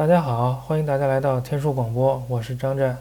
[0.00, 2.96] 大家好，欢迎大家来到天书广播，我是张震。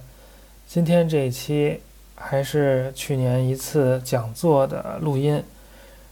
[0.68, 1.80] 今天这一期
[2.14, 5.42] 还是去年一次讲座的录音，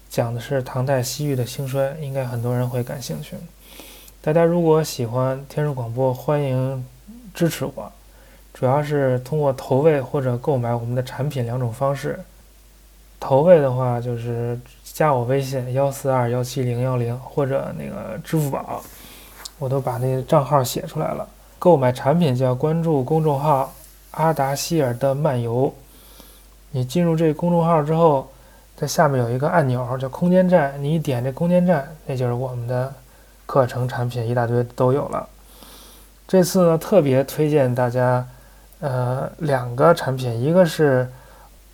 [0.10, 3.36] 讲的是唐代西域的兴衰，应该很多人会感兴趣。
[4.22, 6.86] 大家如果喜欢天书广播，欢迎
[7.34, 7.92] 支持我，
[8.54, 12.18] 主要是通过投喂或者购买我们的产品两种方式。
[13.20, 18.82] 投喂的话就是加我微信幺四二幺七零幺零或者那个支付宝。
[19.60, 21.28] 我都把那账号写出来了。
[21.60, 23.74] 购买产品就要关注公众号
[24.12, 25.74] “阿达希尔的漫游”。
[26.72, 28.30] 你进入这个公众号之后，
[28.76, 32.94] 在下面有一个按钮叫“空间站”，你一点这空间站，那就是我们的
[33.48, 35.28] 课程产品，一大堆都有了。
[36.28, 38.24] 这次呢，特别推荐大家，
[38.82, 41.10] 呃，两个产品，一个是，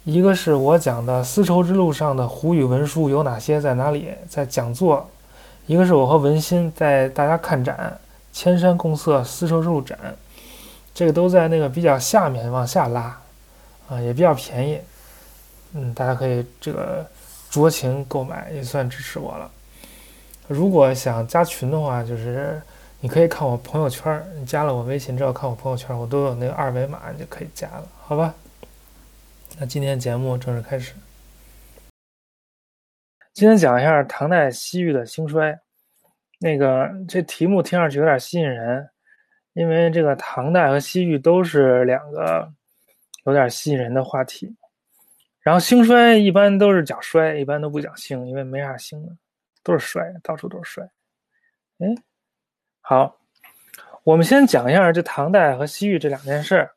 [0.05, 5.05] 一个是我讲的丝绸之路上的胡语文书有哪些，在哪里，在讲座。
[5.65, 7.97] 一个是我和文心在大家看展，
[8.33, 9.97] 千山共色丝绸之路展，
[10.93, 13.17] 这个都在那个比较下面往下拉，
[13.87, 14.79] 啊，也比较便宜，
[15.73, 17.05] 嗯，大家可以这个
[17.49, 19.49] 酌情购买，也算支持我了。
[20.49, 22.61] 如果想加群的话，就是
[22.99, 28.33] 你可以看我朋友圈，你加了我微信之后看我朋友圈，我都有那个二维码，你就可以加了，好吧？
[29.57, 30.93] 那今天节目正式开始。
[33.33, 35.59] 今天讲一下唐代西域的兴衰，
[36.39, 38.87] 那个这题目听上去有点吸引人，
[39.53, 42.47] 因为这个唐代和西域都是两个
[43.25, 44.55] 有点吸引人的话题。
[45.41, 49.11] 然后兴衰一般都是讲衰，一般都不讲兴，因为没啥兴的，
[49.63, 50.83] 都是衰，到处都是衰。
[51.79, 51.87] 哎，
[52.81, 53.17] 好，
[54.03, 56.69] 我们先讲一下这唐代和西域这两件事。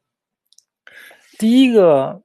[1.39, 2.23] 第一个。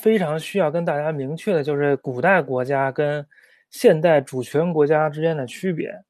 [0.00, 3.26] 非常需要跟大家明确的就是古代国家跟
[3.70, 6.02] 现代主权国家之间的区别。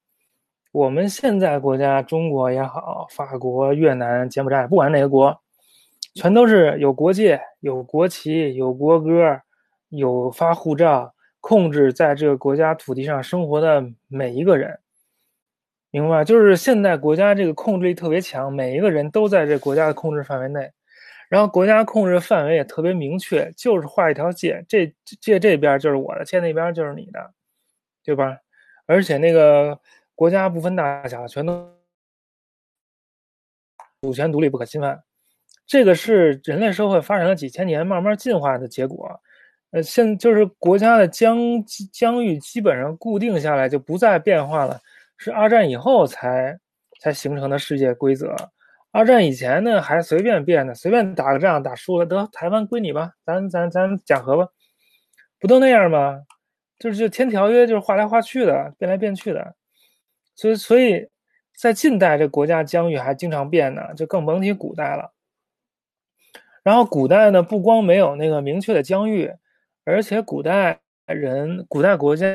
[0.71, 5.37] 我们现在国家，中国也好，法国、越南、柬埔寨，不管哪个国，
[6.15, 9.41] 全都是有国界、有国旗、有国歌、
[9.89, 14.79] 有发护照，控制在这个国家土地上生活的每一个人。
[15.91, 16.23] 明白？
[16.23, 20.71] 就是现代国家这个控制力特别强，每一个人都在这国家的控制范围内。
[21.31, 27.31] 然后国家控制范围也特别明确，就是画一条界，这界这边就是我的，界那边就是你的，
[28.03, 28.37] 对吧？
[28.85, 29.79] 而且那个
[30.13, 31.73] 国家不分大小，全都
[34.01, 35.01] 主权独立不可侵犯。
[35.65, 39.21] 这个是人类社会发展了几千年慢慢进化的结果。
[39.69, 41.39] 呃，现就是国家的疆
[41.93, 44.77] 疆域基本上固定下来，就不再变化了，
[45.15, 46.59] 是二战以后才
[46.99, 48.35] 才形成的世界规则。
[48.91, 54.47] 二战以前呢，还随便变的，随便打个仗，打输了得台湾归你吧，咱咱咱讲和吧，
[55.39, 56.21] 不都那样吗？
[56.77, 59.55] 就是就签条约，就是画来画去的，变来变去的。
[60.35, 61.07] 所以所以
[61.55, 65.13] 在近代这国家疆域还经常变呢，就更甭提古代了。
[66.63, 69.31] 然后古代呢，不光没有那个明确的疆域，
[69.85, 72.27] 而且古代人、古代国家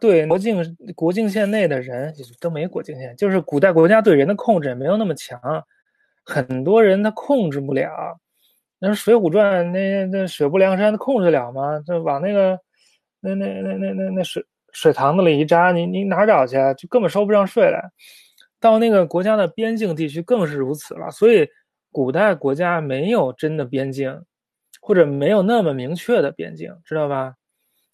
[0.00, 5.38] 对国境国境线内的人都没国境线，就是古代国家对人的控制也没有那么强。
[6.26, 8.18] 很多人他控制不了，
[8.80, 11.78] 那《水浒传》那那水泊梁山，他控制了吗？
[11.86, 12.58] 就往那个
[13.20, 16.56] 那那那那那那水水塘子里一扎，你你哪找去？
[16.76, 17.80] 就根本收不上税来。
[18.60, 21.10] 到那个国家的边境地区更是如此了。
[21.12, 21.48] 所以
[21.92, 24.20] 古代国家没有真的边境，
[24.80, 27.34] 或者没有那么明确的边境，知道吧？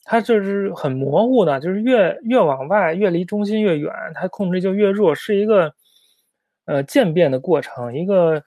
[0.05, 5.75] 它就是很模糊的，就是越越往外，越离中心越远，它控制就越弱，是一个。
[6.73, 8.43] 呃，渐变的过程，一个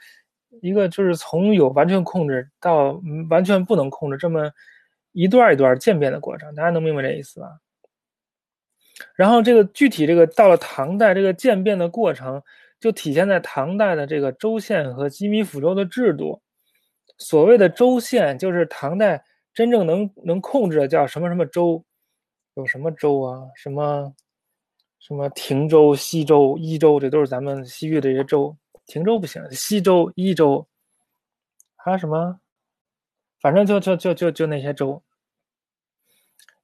[0.61, 2.99] 一个就是从有完全控制到
[3.29, 4.49] 完全不能控制，这么
[5.11, 7.47] 一段一段渐变的过程，大家能明白这意思吧？
[9.13, 12.41] 然后这个具体这个到了唐代，这个渐变的过程
[12.79, 16.41] 就体现在唐代的这个州县和羁縻府州的制度。
[17.19, 21.85] 所谓的州县，就是唐代真正能能控制的叫什么什么州，
[22.55, 23.43] 有什么州啊？
[23.55, 24.13] 什么？
[25.07, 28.57] 什么亭州、西州、伊州，这都是咱们西域的这些州。
[28.87, 30.67] 亭州不行，西州、伊州，
[31.75, 32.39] 还有什么？
[33.39, 35.03] 反正就就就就就那些州，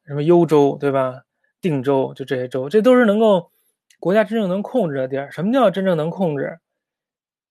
[0.08, 1.22] 什么幽州对吧？
[1.62, 3.52] 定州就这些州，这都是能够
[4.00, 5.32] 国家真正能控制的地儿。
[5.32, 6.60] 什么叫真正能控制？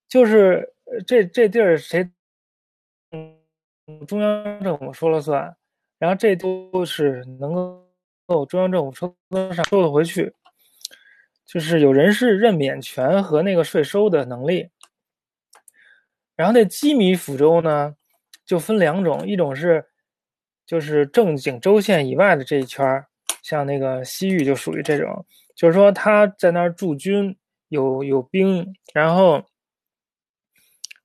[0.09, 0.75] 就是
[1.07, 2.11] 这这地儿谁
[4.09, 5.57] 中央政府说了算，
[5.99, 7.55] 然后这都是能
[8.27, 10.35] 够中央政府说得上说得回去。
[11.51, 14.69] 就是有人事任免权和那个税收的能力，
[16.37, 17.93] 然后那羁縻府州呢，
[18.47, 19.85] 就分两种，一种是
[20.65, 23.05] 就是正经州县以外的这一圈儿，
[23.43, 25.27] 像那个西域就属于这种，
[25.57, 27.37] 就是说他在那儿驻军，
[27.67, 29.45] 有有兵，然后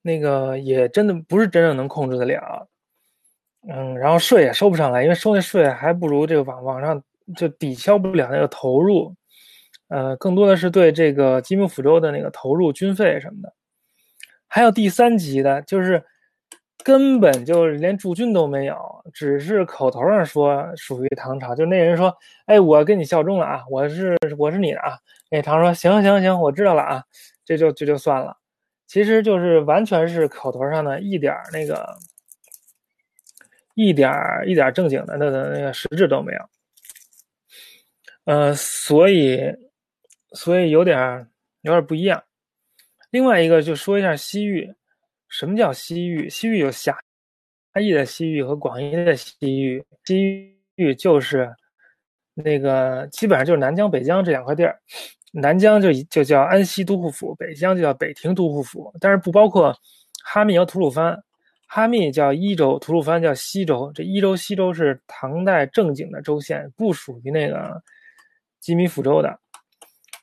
[0.03, 2.68] 那个也真的不是真正能控制得了，
[3.68, 7.01] 嗯，然后税也收不上来，因为收那税还不如这个网网上
[7.36, 9.12] 就抵消不了那个投入，
[9.87, 13.53] 呃，更多的是对这个基米府州的那个投入军费什么的，
[14.47, 16.03] 还有第三级的，就是。
[16.83, 18.77] 根本就连驻军都没有，
[19.11, 21.55] 只是口头上说属于唐朝。
[21.55, 22.15] 就那人说
[22.45, 24.99] ：“哎，我跟你效忠了啊，我是我是你的啊。”
[25.31, 27.03] 那唐说：“行行行，我知道了啊。”
[27.43, 28.37] 这就这就算了，
[28.85, 31.97] 其实就是完全是口头上的一点那个
[33.73, 34.11] 一点
[34.45, 36.39] 一点正经的那个那个实质都没有。
[38.25, 39.41] 呃，所以
[40.35, 41.27] 所以有点
[41.61, 42.23] 有点不一样。
[43.09, 44.71] 另外一个就说一下西域。
[45.27, 46.29] 什么叫西域？
[46.29, 46.97] 西域有狭
[47.81, 49.83] 义的西域和广义的西域。
[50.05, 51.53] 西域就是
[52.33, 54.79] 那个基本上就是南疆、北疆这两块地儿。
[55.33, 59.75] 南疆就就叫安西都护府，北疆就叫北庭都护府，但是不包括
[60.23, 61.21] 哈密和吐鲁番。
[61.67, 63.91] 哈密叫伊州，吐鲁番叫西州。
[63.93, 67.81] 这伊州、西州是唐代正经的州县，不属于那个
[68.61, 69.37] 吉米府州的。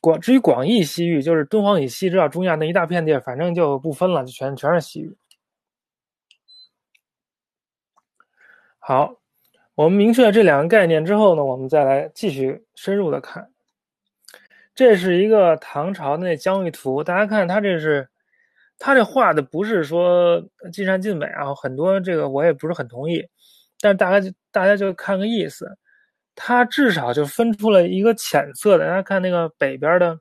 [0.03, 5.15] 广至于广义西域，就是敦煌以西，直到中亚那一大片地，反正就不分了，就全全是西域。
[8.79, 9.15] 好，
[9.75, 13.49] 我们明确了这两个概念之后呢，我们再来继续深入的看。
[14.75, 18.09] 这是一个唐朝那疆域图，大家看，它这是，
[18.77, 23.25] 它这画的不是说尽善尽美啊，很多这个我也不是很同意，
[23.79, 25.77] 但大家就大家就看个意思。
[26.35, 30.19] 它至少就分出了一个浅色的，大家看那个北边的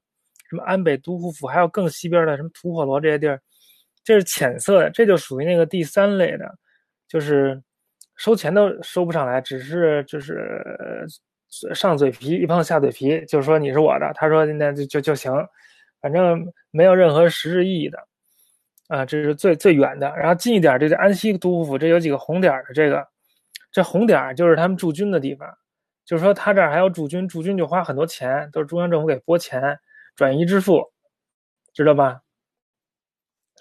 [0.51, 3.41] 什么安北都护府，还有更西边的什么吐火罗这些地儿，
[4.05, 6.55] 这是浅色的，这就属于那个第三类的，
[7.09, 7.61] 就是
[8.17, 11.07] 收钱都收不上来，只是就是
[11.75, 15.33] 上嘴皮一碰下嘴皮，就说你是我的，他说那就就就行，
[16.01, 17.99] 反正没有任何实质意义的，
[18.89, 23.07] 啊，这是最最远的，然后近一点，这个安西都护府，这有几个红点的，这个
[23.73, 25.49] 这红点就是他们驻军的地方。
[26.05, 29.79] 就是说，他这儿还有驻军，驻军就花很多钱，都是中央政府给拨钱，
[30.17, 30.93] 转移支付，
[31.73, 32.21] 知道吧？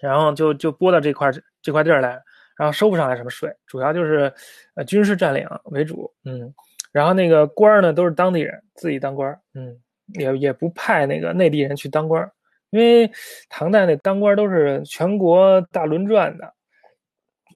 [0.01, 1.29] 然后就就拨到这块
[1.61, 2.19] 这块地儿来，
[2.57, 4.33] 然后收不上来什么税，主要就是
[4.73, 6.51] 呃军事占领为主，嗯，
[6.91, 9.79] 然后那个官儿呢都是当地人自己当官，嗯，
[10.15, 12.27] 也也不派那个内地人去当官，
[12.71, 13.11] 因为
[13.49, 16.51] 唐代那当官都是全国大轮转的，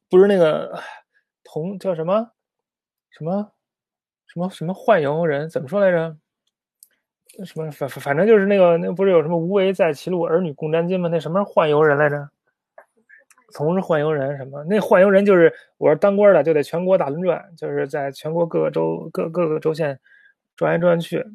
[0.10, 0.80] 不是那个
[1.44, 2.30] 同叫什么
[3.10, 3.55] 什么。
[4.36, 6.18] 什么什么宦游人怎么说来着？
[7.46, 11.08] 什么反反正就是那个那不是有什么无为在歧路，儿女共沾巾吗？
[11.10, 12.30] 那什么宦游人来着？
[13.54, 14.62] 从事宦游人什么？
[14.66, 19.98] 那宦游人就是我是当官的，就得全国打轮转，就是在全国各个州各各个州县
[20.58, 21.26] 转来转去。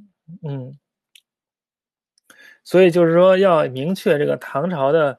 [0.46, 0.78] 嗯，
[2.62, 5.18] 所以就是说要明确这个唐朝的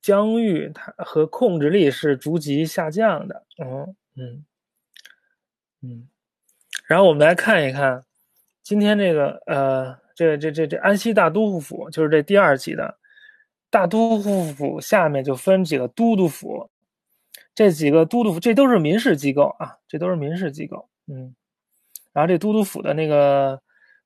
[0.00, 3.44] 疆域它和控制力是逐级下降的。
[3.62, 4.44] 嗯嗯
[5.82, 6.08] 嗯。
[6.88, 8.02] 然后我们来看一看，
[8.62, 12.96] 今天这个呃，这这这这安西大都护府就是这第二级的
[13.68, 16.70] 大都护府下面就分几个都督府，
[17.54, 21.34] 这几个都督府这都是民事机构啊，这都是民事机构，嗯，
[22.14, 23.60] 然后这都督府的那个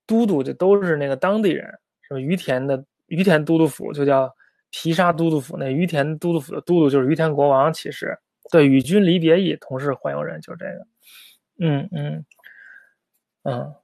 [0.04, 1.72] 都督就都是那个当地人，
[2.08, 4.34] 什么于田的于田都督府就叫
[4.70, 8.18] 毗沙都督府，那于田都督府的都督就是于田国王，其实
[8.50, 10.86] 对与君离别意，同是宦游人，就是这个，
[11.60, 12.24] 嗯嗯。
[13.44, 13.74] 嗯，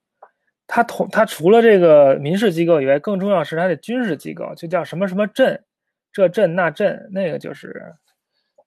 [0.66, 5.64] 他同他除了这个民事机构以外，更重要是他的军事机构，就叫什么什么镇，
[6.12, 7.94] 这镇那镇，那个就是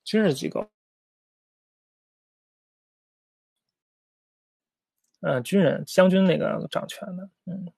[0.03, 0.69] 军事机构。
[5.21, 7.71] 嗯，军人将军那个掌权的，嗯。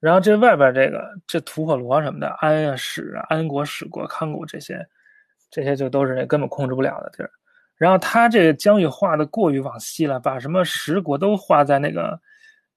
[0.00, 4.86] 然后这外边这个这吐火罗什么的，安啊史啊安国史国康国这些，
[5.50, 7.30] 这些就都是那根本控制不了的地儿。
[7.78, 12.20] 然后他这个疆域划的过于往西了，把什么十国都划在那个，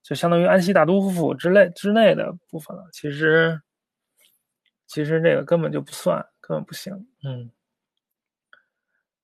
[0.03, 2.87] 就相当于安西大都护府之类之内的部分了。
[2.93, 3.59] 其实，
[4.85, 6.93] 其实这个根本就不算，根本不行。
[7.23, 7.49] 嗯，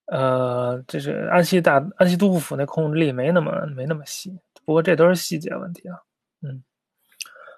[0.08, 5.96] 呃，这是安西大安西都护府那控制力没那么没那么细，不过这都是细节问题啊。
[6.42, 6.64] 嗯，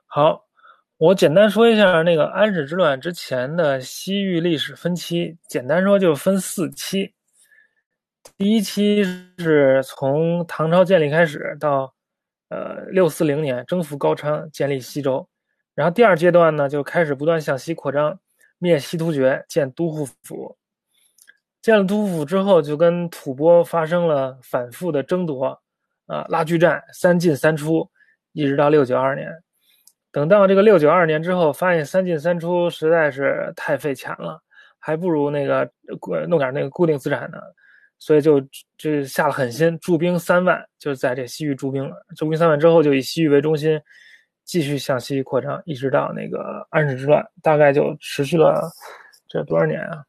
[0.08, 0.46] 好，
[0.98, 7.14] 我简单说一下那个安史之乱之前的西域历史分期，简单说就分四期。
[8.38, 9.04] 第一期
[9.38, 11.94] 是从唐朝建立开始，到
[12.50, 15.28] 呃六四零年征服高昌，建立西周。
[15.76, 18.20] 然后第二阶段呢，就开始不断向西扩张，
[18.58, 20.58] 灭西突厥，建都护府。
[21.62, 25.62] 建了都护府之后，就跟吐蕃发生了反复的争夺，
[26.08, 27.90] 啊拉锯战，三进三出，
[28.32, 29.30] 一直到六九二年。
[30.12, 34.42] 等到这个六九二年之后，发现三进三出实在是太费钱了，
[34.80, 35.70] 还不如那个
[36.28, 37.38] 弄点那个固定资产呢，
[38.00, 38.42] 所以就
[38.78, 41.96] 就下了狠心，驻兵三万，就在这西域驻兵了。
[42.16, 43.80] 驻兵三万之后，就以西域为中心，
[44.44, 48.72] 继续向西扩张，一直到那个安史之乱，大概就持续了
[49.28, 50.04] 这多少年啊？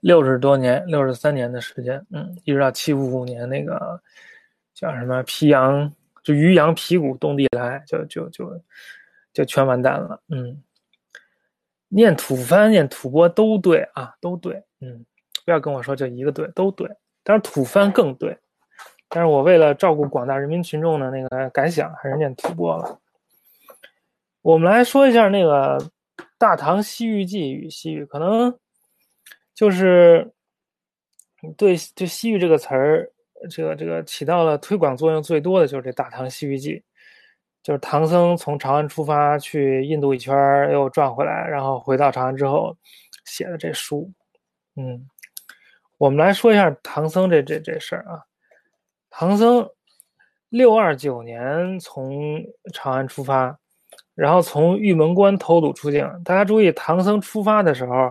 [0.00, 4.00] 六十多年，六十三年的时间，嗯，一直到七五五年那个
[4.74, 5.92] 叫什么皮阳。
[6.22, 8.62] 就渔阳皮鼓动地来，就就就
[9.32, 10.22] 就全完蛋了。
[10.28, 10.62] 嗯，
[11.88, 14.62] 念吐蕃、念吐蕃都对啊，都对。
[14.80, 15.02] 嗯，
[15.50, 16.88] 不要跟我说就一个对，都对。
[17.24, 18.38] 但是吐蕃更对。
[19.08, 23.00] 但是我为了照顾广大人民群众的那个感想，还是念吐蕃了。
[24.42, 25.76] 我们来说一下那个
[26.38, 28.56] 《大唐西域记》与西域，可能
[29.56, 30.30] 就是
[31.56, 33.10] 对对西域这个词儿。
[33.50, 36.74] 这个这个起到了推广作用最多的就是这《大唐西域记》，
[37.62, 42.76] 就是唐僧从长安出发去印度一圈又转回来，然后回到长安之后
[43.24, 44.12] 写的这书。
[44.76, 45.08] 嗯，
[46.00, 48.24] 我们来说一下唐僧这这这事儿啊。
[49.10, 49.68] 唐僧
[50.48, 52.42] 六二九年从
[52.72, 53.58] 长安出发，
[54.14, 56.08] 然后从玉门关偷渡出境。
[56.24, 58.10] 大家注意，唐僧出发的时候，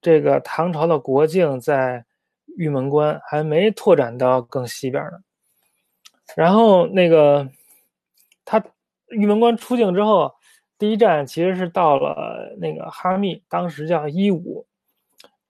[0.00, 2.04] 这个唐朝的国境在。
[2.58, 5.18] 玉门关还没拓展到更西边呢，
[6.36, 7.48] 然后那个
[8.44, 8.62] 他
[9.08, 10.34] 玉门关出境之后，
[10.76, 14.66] 第一站其实是到了那个哈密，当时叫伊吾，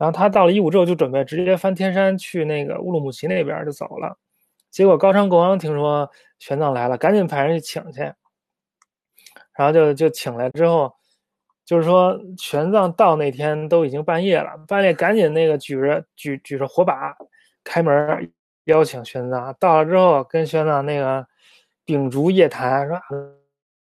[0.03, 4.19] 然后他到了伊吾之后，就准备直接翻天山去那个乌鲁木齐那边就走了，
[4.69, 8.01] 结果高昌国王听说玄奘来了，赶紧派人去请去，
[9.57, 10.93] 然后就就请来之后。
[11.65, 17.17] 就是说，玄奘到那天都已经半夜了，半夜赶紧那个举着举举着火把
[17.63, 18.31] 开门
[18.65, 19.55] 邀请玄奘。
[19.61, 21.25] 到了之后，跟玄奘那个
[21.85, 23.01] 秉烛夜谈，说，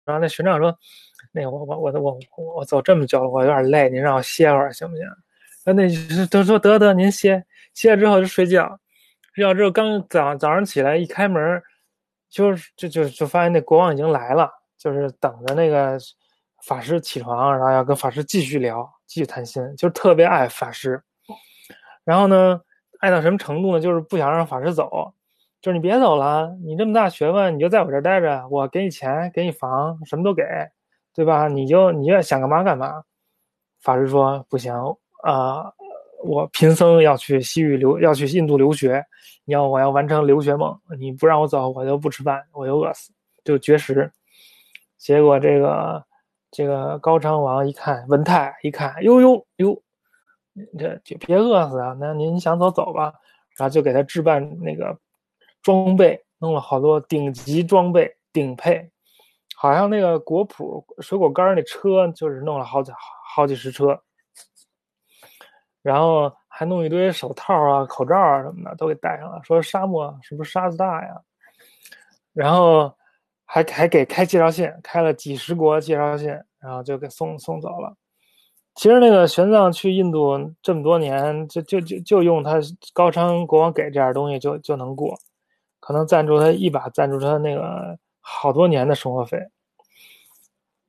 [0.06, 0.78] 然后那玄奘说，
[1.32, 2.20] 那个我我我我
[2.58, 5.06] 我走这么久了，我有点累，您让我歇会儿行不行？
[5.66, 8.80] 那那都说得得，您歇歇了之后就睡觉，
[9.34, 11.62] 睡觉之后刚早早上起来一开门，
[12.30, 15.98] 就是就就就发现那国王已经来了，就是等着那个。
[16.64, 21.02] 法师起床，然后要跟法师继续聊，继续谈心，就特别爱法师。
[22.04, 22.62] 然后呢，
[23.00, 23.80] 爱到什么程度呢？
[23.80, 25.12] 就是不想让法师走，
[25.60, 30.44] 就是你别走了，你这么大学问，你就在我这儿待着，我给你钱，给你房，什么都给，
[31.16, 31.48] 对吧？
[31.48, 33.02] 你就你要想干嘛干嘛。
[33.82, 34.72] 法师说不行
[35.24, 35.74] 啊，
[36.24, 39.06] 我贫僧要去西域留，要去印度留学，
[39.46, 43.12] 你要我要完成留学梦，你不让我走，我就不吃饭，我就饿死，
[43.44, 44.12] 就绝食。
[44.98, 46.04] 结果这个。
[46.54, 49.82] 这个高昌王一看，文泰一看，呦呦呦，
[50.78, 51.96] 这就别饿死啊！
[51.98, 53.04] 那您想走走吧，
[53.58, 55.00] 然后就给他置办那个
[55.62, 58.92] 装备，弄了好多顶级装备顶配，
[59.56, 62.92] 好像那个果脯水果干那车就是弄了好几
[63.34, 63.98] 好几十车，
[65.82, 71.22] 然后还弄一堆手套啊、口罩啊什么的都给戴上了，说沙漠是不是沙子大呀？
[72.34, 72.94] 然后。
[73.54, 76.30] 还还给开介绍信，开了几十国介绍信，
[76.62, 77.94] 然后就给送送走了。
[78.76, 82.62] 其实那个玄奘去印度这么多年，就就就就用他
[82.94, 85.20] 高昌国王给这点东西就就能过，
[85.82, 89.38] 可能赞助他一把，赞助他那个好多年的生活费。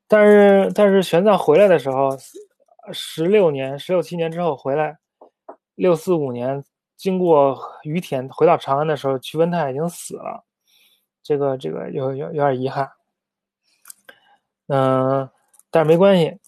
[0.06, 2.10] 但是但是玄奘回来的时候，
[2.92, 4.98] 十六年十六七年之后回来，
[5.74, 6.64] 六四五年
[6.96, 10.44] 经过于田回到长安的时候，屈文泰已经死了。
[11.22, 12.90] 这个这个有有有点遗憾，
[14.66, 15.30] 嗯，
[15.70, 16.38] 但是没关系。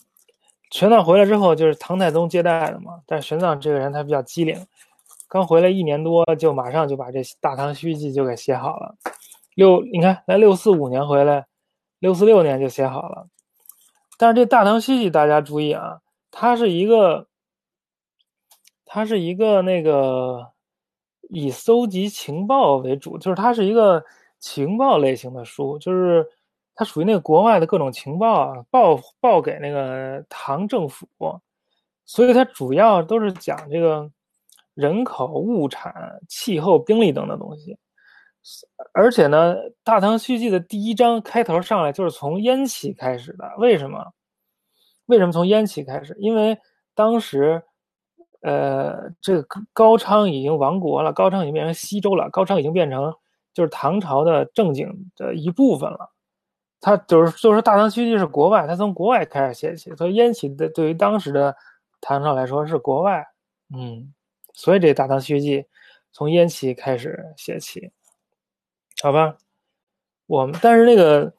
[0.71, 3.01] 玄奘回来之后就是唐太宗接待的嘛。
[3.07, 4.67] 但是玄奘这个人他比较机灵，
[5.29, 8.97] 刚回来一年多就马上就把这《大唐西域记》就给写好了。
[9.55, 11.47] 六，你看，来六四五年回来，
[12.01, 13.29] 六四六年就写好了。
[14.19, 16.01] 但是这《大唐西域记》大家注意啊，
[16.37, 17.29] 它是一个，
[18.85, 20.51] 它是一个那个
[21.31, 24.05] 以搜集情报为主，就是它是一个。
[24.41, 26.23] 情报类型的书，就是
[26.75, 31.09] 它属于那个国外的各种情报啊，报报给那个唐政府，
[32.05, 34.11] 所以它主要都是讲这个
[34.75, 37.79] 人口、物产、气候、兵力等等东西。
[38.93, 43.51] 而且呢，《大唐续记》的第一章开头上来就是从燕起开始的。
[43.57, 44.13] 为什么？
[45.07, 46.17] 为什么从燕齐开始？
[46.19, 46.59] 因为
[46.95, 47.63] 当时，
[48.41, 53.15] 呃，这个高昌已经亡国了，高昌已经变成西周了，高昌已经变成。
[53.53, 56.11] 就是唐朝的正经的一部分了，
[56.81, 61.55] 他就是就是《大唐西域》是国外，他从国外开始写起，所以燕齐的对于当时的
[62.01, 63.25] 唐朝来说是国外，
[63.73, 64.13] 嗯，
[64.55, 65.63] 所以这《大唐西域记》
[66.11, 67.93] 从燕齐开始写起，
[69.01, 69.37] 好吧？
[70.27, 71.33] 我们但是那个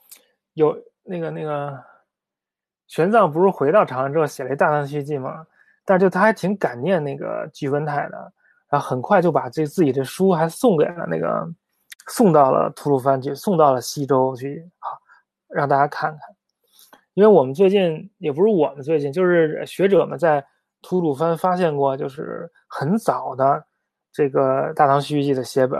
[0.53, 1.83] 有那个那个
[2.95, 5.45] 玄奘不是回到长安之后写了一《大唐西域记》吗？
[5.83, 8.31] 但是就他还挺感念那个居文泰的，
[8.69, 11.45] 然后很快就把这自己的书还送给了那个，
[12.07, 14.97] 送到了吐鲁番去，送到了西周去，好
[15.49, 16.19] 让大家看看。
[17.15, 20.45] 因为我们最近也不是我们最近，就是学者们在
[20.81, 23.61] 吐鲁番发现过，就是很早的
[24.13, 25.77] 这个《大唐西域记》的写本，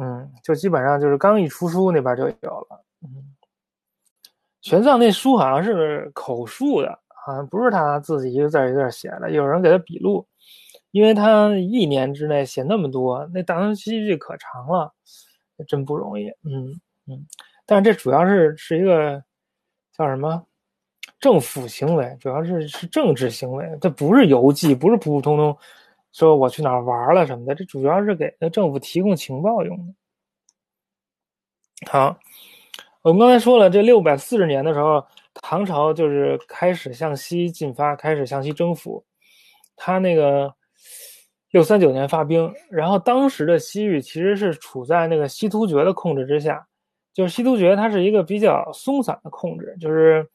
[0.00, 2.84] 嗯，就基本上就是刚一出书那边就有了。
[3.02, 3.34] 嗯，
[4.60, 10.26] 玄奘那书好像是口述的，好像不是他自己一个字一个字写的，有人给他笔录，
[10.90, 14.92] 因为他一年之内写那么多，那《大唐西域》可长了，
[15.66, 16.28] 真不容易。
[16.42, 17.26] 嗯嗯，
[17.66, 19.22] 但是这主要是是一个
[19.96, 20.44] 叫什么？
[21.18, 25.56] 政府行为主要是是政治行为，这不是游记，不是普普通通
[26.12, 29.94] 说我去哪玩了什么的，这主要是给政府提供情报用的。
[31.90, 32.16] 好，
[33.08, 35.02] 我们刚才说了，这六百四十年的时候，
[35.40, 39.02] 唐朝就是开始向西进发，开始向西征服。
[39.76, 40.52] 他那个
[41.52, 46.66] 六三九年发兵，然后当时的西域其实是处在那个西突厥的控制之下，
[47.14, 50.28] 就是西突厥它是一个比较松散的控制，就是。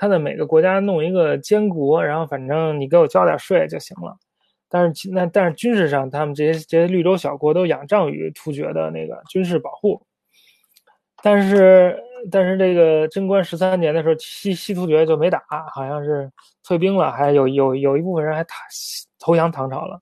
[0.00, 4.16] 他在每个国家弄一个监国，然后反正你给我交点税就行了。
[4.68, 10.00] 但是那但是军事上，他们这些这些绿洲小国都仰仗于突厥的那个军事保护。
[11.22, 11.98] 但是
[12.30, 16.30] 但是这个贞观十三年的时候，西西突厥就没打，好像是
[16.64, 18.54] 退兵了，还有有有一部分人还投
[19.18, 20.00] 投降唐朝了。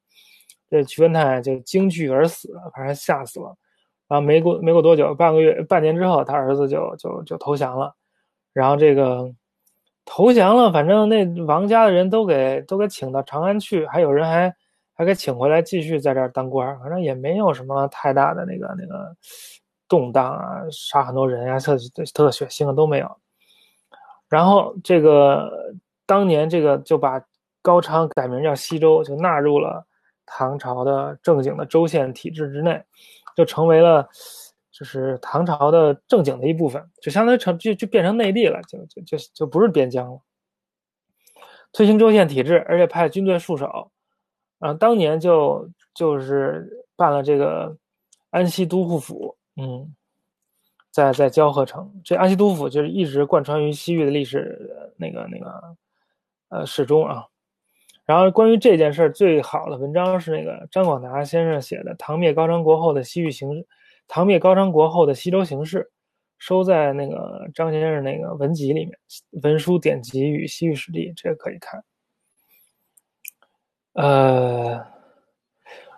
[0.69, 3.55] 这屈文泰就惊惧而死，反正吓死了。
[4.09, 7.95] 然后没过没过多久，半个月半年之后，他儿子就就就投降了。
[8.53, 9.33] 然后这个。
[10.09, 14.55] 投降了，反正那王家的人都给都给请到长安去，还有人还
[14.95, 19.17] 还给请回来继续在这儿当官，反正也没有什么太大的那个那个
[19.89, 21.77] 动荡啊，杀很多人呀，特
[22.15, 23.17] 特血腥的都没有。
[24.29, 25.75] 然后这个
[26.07, 27.23] 当年这个就把
[27.63, 29.87] 高昌改名叫西周，就纳入了
[30.25, 32.83] 唐朝的正经的州县体制之内，
[33.37, 34.09] 就成为了。
[34.79, 40.21] 就是唐朝的正经的一部分，就相当于成就就变成内地了，就就就就不是边疆了。
[41.73, 43.91] 推行州县体制，而且派军队戍守，
[44.59, 47.75] 啊，当年就就是办了这个
[48.29, 49.95] 安西都护府，嗯，
[50.91, 55.77] 在在交河城，这安西都府就是一直贯穿于西域的历史那个那个
[56.49, 57.25] 呃始终啊。
[58.05, 63.61] 然后关于这件事最好的文章是那个张广达先生写的《唐灭高昌国后的西域形势》。
[64.09, 65.91] 唐灭高昌国后的西周形势，
[66.39, 68.97] 收在那个张先生那个文集里面，
[69.43, 71.85] 《文书典籍与西域史地》，这个可以看。
[73.95, 74.87] 呃，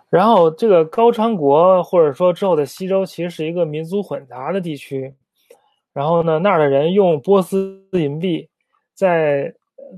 [0.09, 5.15] 然后这个高昌国或者说之后的西周，其实是一个民族混杂的地区。
[5.93, 8.49] 然后呢，那儿的人用波斯银币，
[8.93, 9.53] 在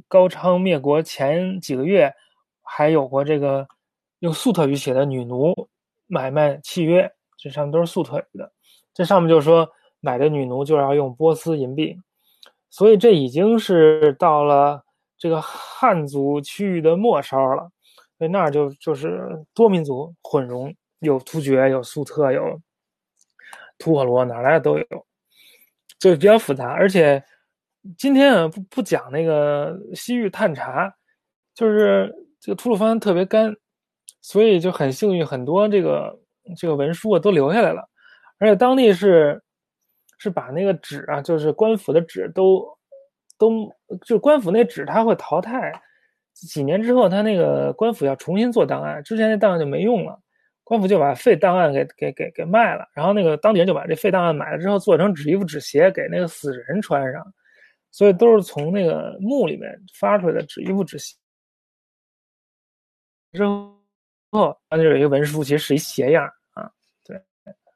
[0.07, 2.13] 高昌灭国前几个月，
[2.61, 3.67] 还有过这个
[4.19, 5.53] 用粟特语写的女奴
[6.07, 7.11] 买卖契约。
[7.37, 8.51] 这上面都是粟特语的，
[8.93, 9.67] 这上面就是说
[9.99, 11.97] 买的女奴就要用波斯银币，
[12.69, 14.83] 所以这已经是到了
[15.17, 17.71] 这个汉族区域的末梢了，
[18.21, 22.61] 所以那儿就就是多民族混融，有突厥，有粟特，有
[23.79, 24.85] 吐火罗，哪来的都有，
[25.97, 26.67] 就比较复杂。
[26.67, 27.23] 而且
[27.97, 30.93] 今天啊不不讲那个西域探查，
[31.55, 33.57] 就是这个吐鲁番特别干，
[34.21, 36.15] 所以就很幸运，很多这个。
[36.57, 37.87] 这个文书啊都留下来了，
[38.39, 39.39] 而且当地是
[40.17, 42.67] 是把那个纸啊，就是官府的纸都
[43.37, 43.71] 都
[44.03, 45.71] 就官府那纸它会淘汰，
[46.41, 50.19] 几年之后他那个官府要重新做档案，之前那档案就没用了，
[50.63, 57.33] 官府就把废档案给给给给卖了，然后那个当地人就把这废档案买了之后做成纸衣服、纸鞋给那个死人穿上，
[57.91, 61.15] 所以都是从那个墓里面发出来的纸衣服、纸鞋。
[63.33, 66.29] 之后，那就有一个文书，其实是一鞋样。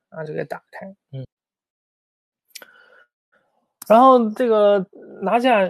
[0.07, 1.27] 然后就给打开，嗯，
[3.85, 4.79] 然后这个
[5.21, 5.69] 拿下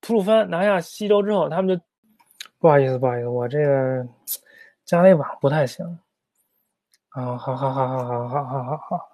[0.00, 1.84] 吐鲁番，拿下西周之后，他们就
[2.60, 4.06] 不好意思，不好意思，我这个
[4.84, 5.98] 家里网不太行
[7.08, 9.08] 啊，好好好好好好好好好，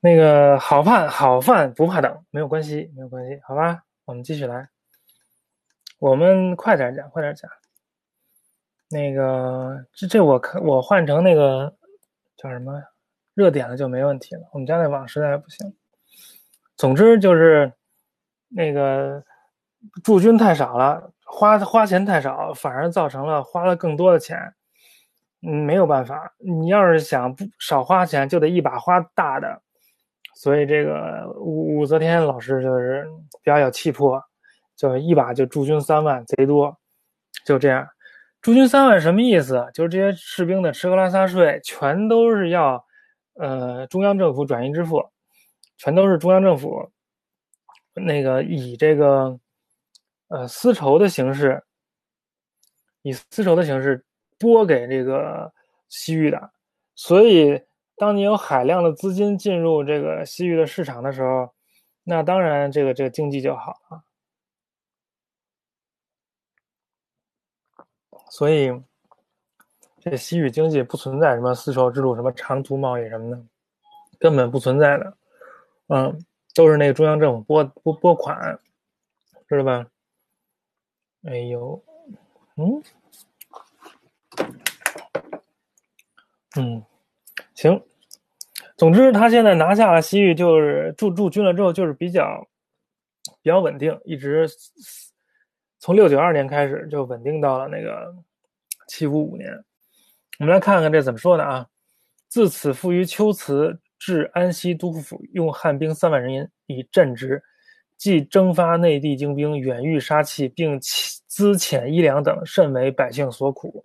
[0.00, 4.68] 那个好饭好饭不怕等，没有关系，没有关系，好吧，我们继续来，
[5.98, 7.50] 我们快点讲，快点讲，
[8.88, 11.76] 那个这这我可我换成那个。
[12.36, 12.82] 叫什么？
[13.34, 14.42] 热点了就没问题了。
[14.52, 15.74] 我们家那网实在不行。
[16.76, 17.72] 总之就是
[18.48, 19.24] 那个
[20.02, 24.38] 驻军太少了，花花钱太少，反而造成了花了更多的钱。
[25.42, 26.32] 嗯，没有办法。
[26.38, 29.60] 你要是想不少花钱，就得一把花大的。
[30.36, 33.04] 所以这个武武则天老师就是
[33.42, 34.22] 比较有气魄，
[34.76, 36.76] 就一把就驻军三万，贼多，
[37.44, 37.86] 就这样。
[38.40, 39.68] 驻军三万什么意思？
[39.74, 42.84] 就是这些士兵的吃喝拉撒睡全都是要，
[43.34, 45.02] 呃，中央政府转移支付，
[45.78, 46.90] 全都是中央政府
[47.94, 49.38] 那个以这个，
[50.34, 51.62] 呃，丝绸的形式，
[53.02, 54.04] 以丝绸的形式
[54.36, 55.52] 拨给这个
[55.88, 56.50] 西域的。
[56.96, 57.62] 所以，
[57.94, 61.54] 当你有海量的资金进入这个西域的市场的时候，
[62.02, 64.02] 那当然这个这个经济就好了。
[68.28, 68.72] 所以，
[70.00, 73.40] 这西域经济不存在什么丝绸之路、什么长途贸易什么的，
[74.18, 75.16] 根本不存在的。
[75.86, 76.20] 嗯，
[76.56, 78.58] 都是那个中央政府拨拨拨款，
[79.46, 79.86] 知道吧？
[81.24, 81.82] 哎呦，
[82.56, 82.82] 嗯，
[86.56, 86.84] 嗯，
[87.54, 87.82] 行。
[88.76, 92.46] 总之，他现在拿下了西域，就是驻驻军了之后，就是比较
[93.40, 94.48] 比较稳定，一直。
[95.78, 98.14] 从六九二年开始就稳定到了那个
[98.88, 99.52] 七五五年，
[100.38, 101.66] 我们来看看这怎么说的啊？
[102.28, 107.42] 自此赋于秋辞至安西都护府，用汉兵三万人以镇之，
[108.04, 113.82] 既征发内地精兵，远遇杀气，并资遣衣粮等，甚为百姓所苦。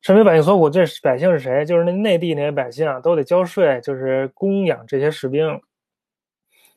[0.00, 1.64] 甚为百姓所苦，这百姓是谁？
[1.64, 5.60] 就是那内地那些百姓啊，都得交税，就是供养这些士兵。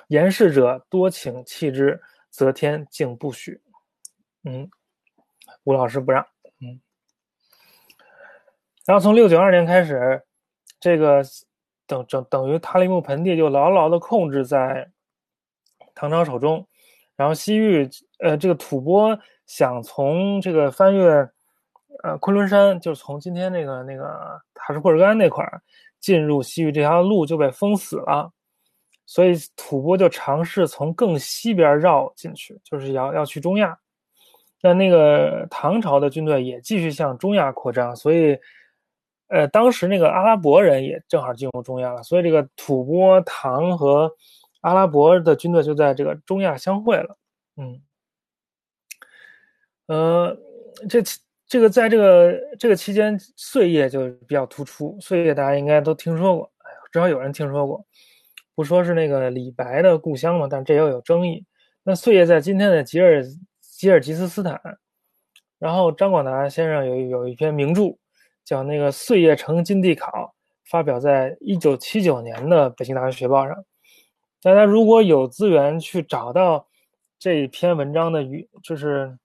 [0.09, 3.59] 言事者多请弃之，则天竟不许。
[4.43, 4.69] 嗯，
[5.63, 6.23] 吴老师不让。
[6.61, 6.79] 嗯，
[8.85, 10.21] 然后从六九二年开始，
[10.79, 11.23] 这个
[11.87, 14.91] 等等等于塔里木盆地就牢牢的控制在
[15.97, 16.65] 唐朝手中。
[17.15, 21.27] 然后西域，呃，这个吐蕃想从这个翻越
[22.03, 25.61] 呃昆仑山，就是从今天那个那个塔什库尔干那块儿
[25.99, 28.31] 进入西域这条路就被封死了。
[29.05, 33.77] 所以吐蕃就尝试从更西边绕进去，就是要要去中亚。
[34.61, 38.37] 那那个唐朝的军队也继续向中亚扩张，所以，
[39.29, 44.11] 呃，当时那个阿拉伯人也正好进入中亚了，所以这个吐蕃、唐和
[44.67, 47.17] 阿拉伯的军队就在这个中亚相会了。
[47.55, 47.81] 嗯，
[49.87, 50.37] 呃，
[50.89, 51.01] 这
[51.47, 54.97] 这个在这个这个期间，碎叶就比较突出。
[54.99, 57.85] 碎叶大家应该都听说过，哎至少有人听说过。
[58.55, 61.45] 不说是那个李白的故乡嘛，但这也有争议。
[61.83, 63.23] 那碎叶在今天的吉尔。
[63.77, 64.59] 吉尔吉斯斯坦，
[65.59, 67.95] 然后张广达先生有有一篇名著，
[68.43, 70.09] 叫那个《岁月成金地考》，
[70.71, 73.55] 发表在一九七九年的北京大学学报上。
[74.41, 76.67] 大家如果有资源去找到
[77.19, 79.17] 这篇文章的语，就是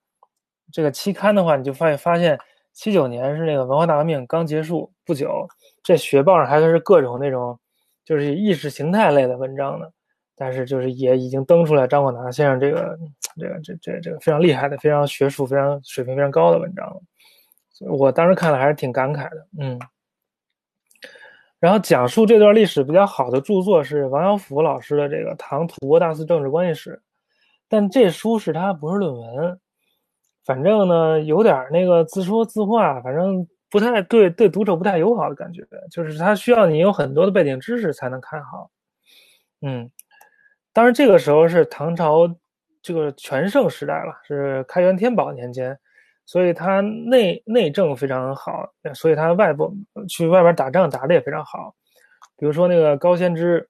[0.73, 2.39] 这个期刊的话，你就发现发现
[2.73, 5.47] 七九年是那个文化大革命刚结束不久，
[5.83, 7.59] 这学报上还是各种那种
[8.05, 9.87] 就是意识形态类的文章呢。
[10.35, 12.99] 但是就是也已经登出来张广达先生这个
[13.39, 17.01] 这个这这这个非常厉害的、非常学术、非常水平非常高的文章了，
[17.93, 19.79] 我当时看了还是挺感慨的，嗯。
[21.63, 26.91] 然后讲述这段历史比较好的著作是王小甫老师的这个《唐吐蕃大肆政治关系史》，
[27.69, 29.61] 但这书是他博士论文，
[30.45, 38.69] 反正呢有点那个自说自话，反正不太对对读者不太友好的感觉，就是他需要你有很多的背景知识才能看好，
[39.61, 39.89] 嗯。
[40.73, 42.29] 当然，这个时候是唐朝
[42.83, 45.79] 这个全盛时代了，是开元天宝年间，
[46.33, 49.71] 所以他内内政非常好，所以他外部
[50.09, 51.75] 去外边打仗打的也非常好。
[52.39, 53.69] 比如说那个高仙芝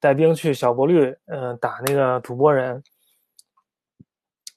[0.00, 2.82] 带兵去小波律，嗯，打那个吐蕃人。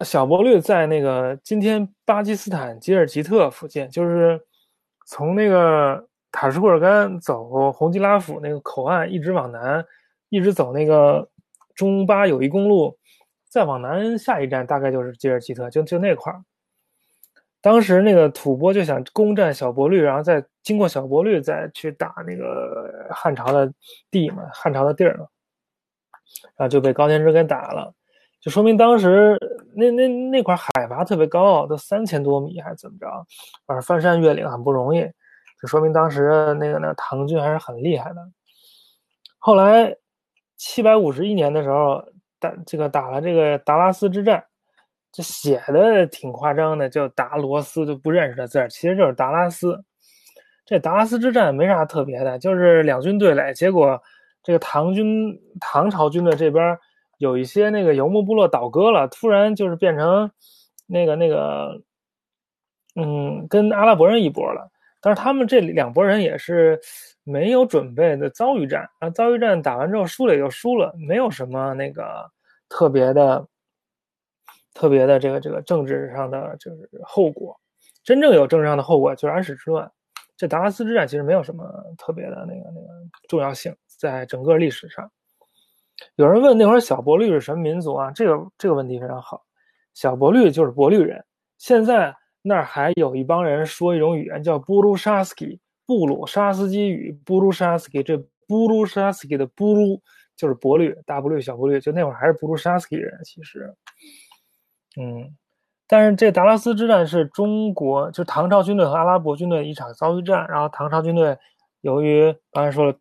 [0.06, 4.40] 小波律在那个今天巴基斯坦吉尔吉特附近，就是
[5.06, 9.86] 从那个塔什库尔干走洪吉拉府那个口岸一直往南。
[10.30, 11.30] 一直走那个
[11.74, 12.97] 中巴友谊公路，
[13.58, 16.44] 再往南下一站大概就是吉尔吉特，就就那块儿。
[17.60, 23.74] 当时那个吐蕃就想攻占小勃律，然后再经过小勃律再去打那个汉朝的
[24.12, 25.26] 地嘛，汉朝的地儿嘛，
[26.56, 27.92] 然后就被高仙芝给打了。
[28.40, 29.36] 就说明当时
[29.74, 33.08] 那那那块海拔特别高，都三千多米还是怎么着，
[33.66, 35.02] 反正翻山越岭很不容易。
[35.60, 38.18] 就说明当时那个那唐军还是很厉害的。
[39.40, 39.98] 后来。
[40.60, 42.04] 七百五十一年的时候，
[42.40, 44.44] 打这个打了这个达拉斯之战，
[45.12, 49.84] 这写的挺夸张的，叫达罗斯，就不认识的字儿，其实就是达拉斯。
[50.66, 54.02] 这达拉斯之战没啥特别的，就是两军对垒，结果
[54.44, 56.78] 这个唐军唐朝军队这边
[57.18, 60.30] 有一些那个游牧部落倒戈了，突然就是变成
[60.86, 61.82] 那个那个，
[62.96, 64.70] 嗯，跟阿拉伯人一波了。
[65.02, 66.80] 但是他们这两拨人也是。
[67.28, 72.26] 没有准备的遭遇战啊，遭遇战打完之后输了也就输了，没有什么那个
[72.70, 73.46] 特别的、
[74.74, 77.60] 特别的这个这个政治上的就是后果。
[78.02, 79.92] 真正有政治上的后果就是安史之乱。
[80.38, 81.66] 这达拉斯之战其实没有什么
[81.98, 82.88] 特别的那个那个
[83.28, 85.12] 重要性，在整个历史上。
[86.16, 88.10] 有人问那会儿小波律是什么民族啊？
[88.12, 89.44] 这个这个问题非常好。
[89.94, 91.26] 小波律就是波律人。
[91.58, 95.60] 现在那儿还有一帮人说一种语言叫布鲁沙斯基。
[95.88, 100.02] 布鲁沙斯基语，布鲁沙斯基，这布鲁沙斯基的布鲁
[100.36, 103.18] 就是伯律，大伯律、小伯律，就那会儿还是布鲁沙斯基人。
[103.24, 103.74] 其实，
[105.00, 105.34] 嗯，
[105.88, 110.46] 但是这达拉斯之战是中国，就唐朝军队和阿拉伯军队一场遭遇战。
[110.50, 111.38] 然后唐朝军队
[111.80, 112.94] 由于刚才说了，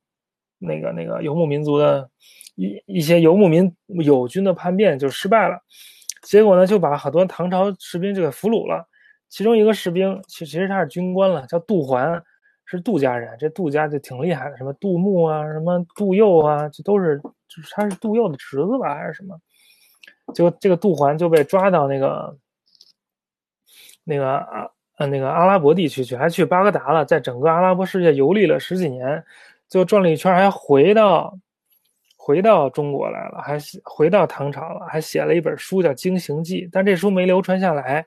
[0.59, 2.09] 那个那个游牧民族的
[2.55, 5.59] 一一些游牧民友军的叛变就失败了，
[6.23, 8.89] 结果呢就把很多唐朝士兵就给俘虏了。
[9.29, 12.23] 其中一个士兵，其其实他是军官了，叫杜环。
[12.67, 17.17] 是杜家人，这杜家就挺厉害的，什么杜牧啊，什么杜佑啊，这都是，
[17.49, 19.39] 就是他是杜佑的侄子吧，还是什么？
[20.35, 22.37] 就这个杜环就被抓到那个
[24.03, 29.25] 那个啊呃那个阿拉伯地区去，还去巴格达了，在整个阿拉伯世界游历了十几年，
[29.69, 31.39] 最后转了一圈，还回到
[32.17, 38.05] 回到中国来了，还回到唐朝了，还写了一本书叫《经行记》，但这书没流传下来，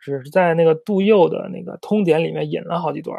[0.00, 3.14] 只是在那个杜佑的那个通典里面引了好几段。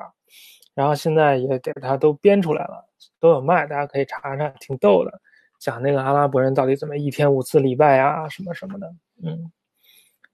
[0.79, 2.85] 然后现在也给他都编出来了，
[3.19, 5.11] 都有卖，大家可以查查，挺逗的，
[5.59, 8.87] 讲那个阿拉伯人到底怎么一天五次礼拜呀，什么什么的，
[9.21, 9.51] 嗯，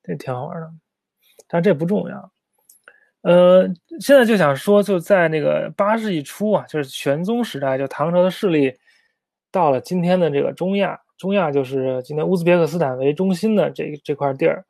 [0.04, 0.72] 这挺好玩的，
[1.48, 2.32] 但这不重要。
[3.22, 3.66] 呃，
[4.00, 8.72] 现在就想说，就在那个八世纪初啊，就是玄宗时代，就唐朝的势力
[9.50, 14.64] 到了今天的这个中亚，中亚就是今天乌兹别克斯坦为中心的这这块地儿，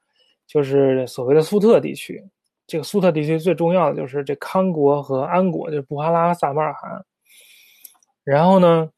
[0.47, 2.23] 就是所谓的粟特地区。
[2.67, 7.05] 这个苏特地区最重要的就是这康国和安国，就是布哈拉和、萨马尔罕。
[8.23, 8.89] 然后呢，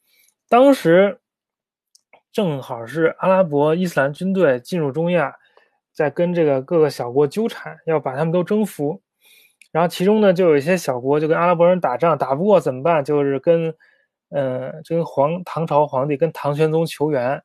[0.48, 1.20] 当时
[2.32, 5.36] 正好是阿拉伯伊斯兰军队进入中亚，
[5.92, 9.02] 在跟这个各个小国纠缠，要把他们都征服。
[9.74, 13.04] 然后其中呢，就有一些小国就跟阿拉伯人打仗，打不过怎么办？
[13.04, 13.76] 就是跟，
[14.30, 17.44] 呃，跟皇唐朝皇帝跟唐玄宗求援。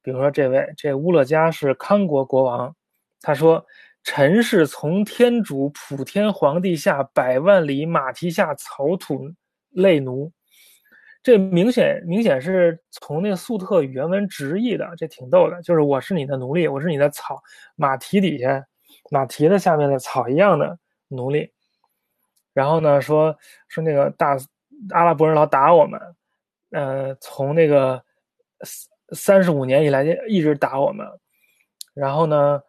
[0.00, 2.76] 比如说这位，这乌勒加是康国国王，
[3.20, 3.66] 他说。
[4.02, 9.30] 臣是从天主普天皇帝下百万里马蹄下草土
[9.70, 10.32] 类奴，
[11.22, 15.60] 这明显明显是从那个粟特原文直译的，这挺逗的。
[15.62, 17.40] 就是我是你的奴隶，我是你的草
[17.76, 18.66] 马蹄底下
[19.10, 21.52] 马蹄的下面的草一样的奴隶。
[22.54, 23.36] 然后呢，说
[23.68, 24.36] 说那个大
[24.90, 26.00] 阿拉伯人老打我们，
[26.70, 28.02] 呃，从那个
[28.62, 31.06] 三三十五年以来一直打我们。
[31.92, 32.60] 然后呢？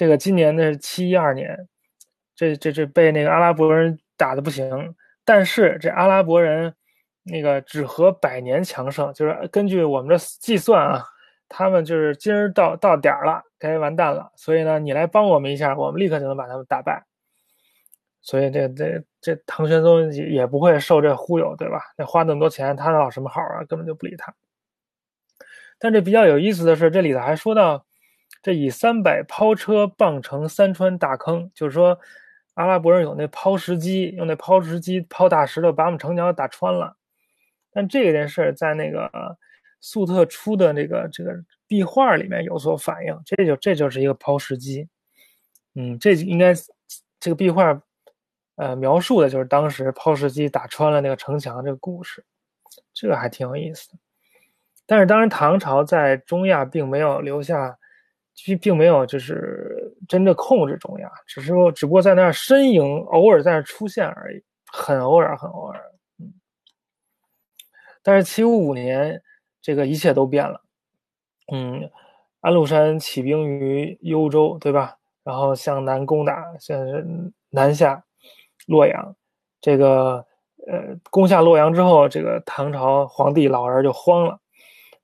[0.00, 1.68] 这个今年的七一二年，
[2.34, 4.94] 这这这被那个阿拉伯人打的不行，
[5.26, 6.74] 但是这阿拉伯人
[7.22, 11.04] 那个只和百年强盛，就是根据我们的计算啊，
[11.50, 17.04] 他们就是今儿到到点儿了，该完蛋了，所以呢，你来帮我们一下，我们立刻就能把他们打败。
[18.22, 21.82] 所以这这这唐玄宗也也不会受这忽悠，对吧？
[21.98, 23.62] 那花那么多钱，他闹什么好啊？
[23.68, 24.34] 根本就不理他。
[25.78, 27.84] 但这比较有意思的是，这里头还说到。
[28.42, 31.98] 这以三百抛车傍成三川大坑，就是说，
[32.54, 36.96] 阿拉伯人有那抛石机，用那抛石机抛大石头，把我们城墙打穿了。
[37.70, 39.10] 但这件事在那个
[39.80, 41.32] 粟特出的这个这个
[41.66, 44.88] 壁画里面有所反映，这就这就是一个抛石机。
[45.74, 46.54] 嗯，这应该
[47.20, 47.78] 这个壁画，
[48.56, 52.24] 呃，描述的就是当时抛石机打穿了那个城墙这个故事，
[52.94, 53.98] 这个还挺有意思的。
[54.86, 57.76] 但是当然，唐朝在中亚并没有留下。
[58.44, 65.80] 并并没有就是真的控制中亚，只是说只不过在那儿身影偶尔在那出现而已，很偶尔，很偶尔。
[68.02, 69.20] 但是七五五年，
[69.60, 70.62] 这个一切都变了。
[71.52, 71.90] 嗯，
[72.40, 74.96] 安禄山起兵于幽州，对吧？
[75.22, 76.78] 然后向南攻打，向
[77.50, 78.02] 南下
[78.66, 79.14] 洛阳。
[79.60, 80.24] 这个
[80.66, 84.38] 呃，攻下洛阳之后，这个唐朝皇帝老儿就慌了，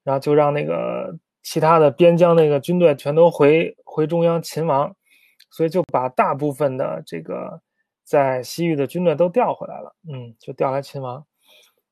[0.03, 1.15] 然后就让那个。
[1.47, 4.93] 其他的边疆那个军队全都回回中央勤王，
[5.49, 7.61] 所以就把大部分的这个
[8.03, 9.95] 在西域的军队都调回来了。
[10.13, 11.25] 嗯，就调来勤王。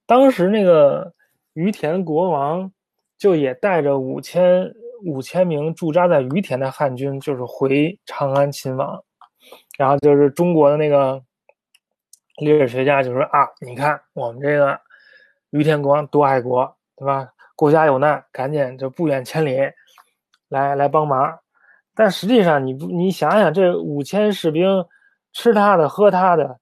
[0.06, 1.14] 当时那个
[1.52, 2.72] 于田国王
[3.16, 9.04] 就也带着五千五千名驻扎在于田的汉军，就是回长安勤王。
[9.78, 11.22] 然后就是中国的那个
[12.38, 14.80] 历史学家就说啊，你看我们这个
[15.50, 17.30] 于田国王多爱国，对吧？
[17.54, 19.58] 国家有难，赶紧就不远千里
[20.48, 21.38] 来来帮忙。
[21.94, 24.84] 但实际上，你不你想想，这五千士兵
[25.32, 26.58] 吃他的喝他的，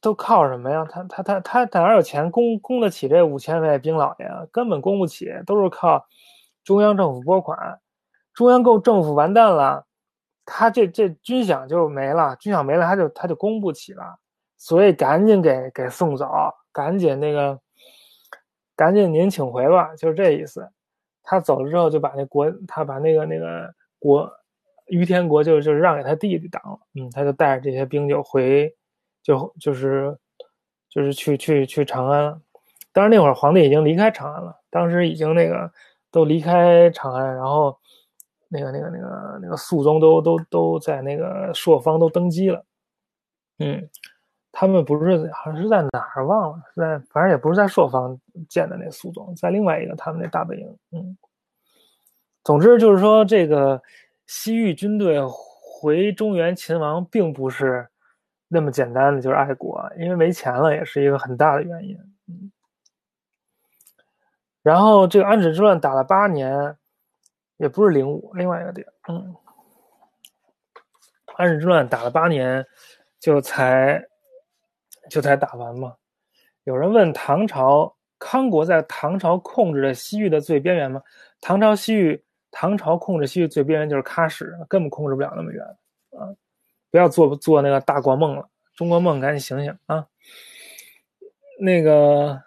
[0.00, 0.86] 都靠什么呀？
[0.88, 4.46] 他他他他他哪有钱供供得起这五千位兵老爷啊？
[4.52, 6.06] 根本供不起，都是靠
[6.64, 7.80] 中央政府拨款。
[8.32, 9.84] 中央够政府完蛋了，
[10.46, 14.16] 他这这军饷就没了，军饷没了，他就他就供不起了，
[14.56, 16.30] 所以赶紧给给送走，
[16.72, 17.58] 赶紧那个，
[18.78, 20.70] 赶紧您请回吧，就是这意思。
[21.24, 24.30] 他走了之后，就把那国，他把那个那个国，
[24.86, 28.72] 于天国就就让给他弟弟当了，嗯，他就带着这些兵就回，
[29.24, 30.16] 就就是
[30.88, 32.40] 就是去去去长安了。
[32.92, 35.70] 当然那会儿皇帝已经离开长安了，当时已经那个
[36.12, 37.76] 都离开长安，然后。
[38.50, 42.64] 那个、那个、那个、那个肃宗都都都在那个朔方都登基了，
[43.58, 43.86] 嗯，
[44.52, 51.16] 他们不是好像是在哪儿忘了，在反正也不是在朔方建的那苏总，在另外一个他们那大本营，嗯，
[52.44, 53.80] 总之就是说这个
[54.26, 57.88] 西域军队回中原秦王并不是
[58.48, 62.50] 那么简单的，就是爱国，因为没钱了也是一个很大的原因，嗯，
[64.62, 66.76] 然后这个安史之乱打了八年。
[67.60, 69.34] 也不是零五，另外一个地，嗯，
[71.34, 72.64] 安史之乱打了八年，
[73.18, 74.00] 就才
[75.08, 75.94] 就才打完嘛。
[76.64, 81.02] 有人问唐朝康国在唐朝控制的西域的最边缘吗？
[81.40, 85.64] 唐朝西域，唐朝控制西域最边缘就是喀什，根本控制不了那么远
[86.10, 86.28] 啊！
[86.90, 90.06] 不要做做那个大国梦了，中国梦赶紧醒醒啊！
[91.60, 92.40] 那个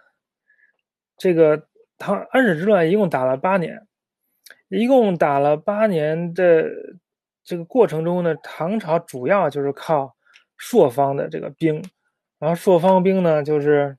[1.17, 3.88] 这个唐安史之乱一共打了八年。
[4.69, 6.63] 一共打了八年的
[7.43, 10.15] 这个过程中呢，唐朝主要就是靠
[10.58, 11.84] 朔方的这个兵，
[12.42, 13.96] 然后朔方兵呢，就是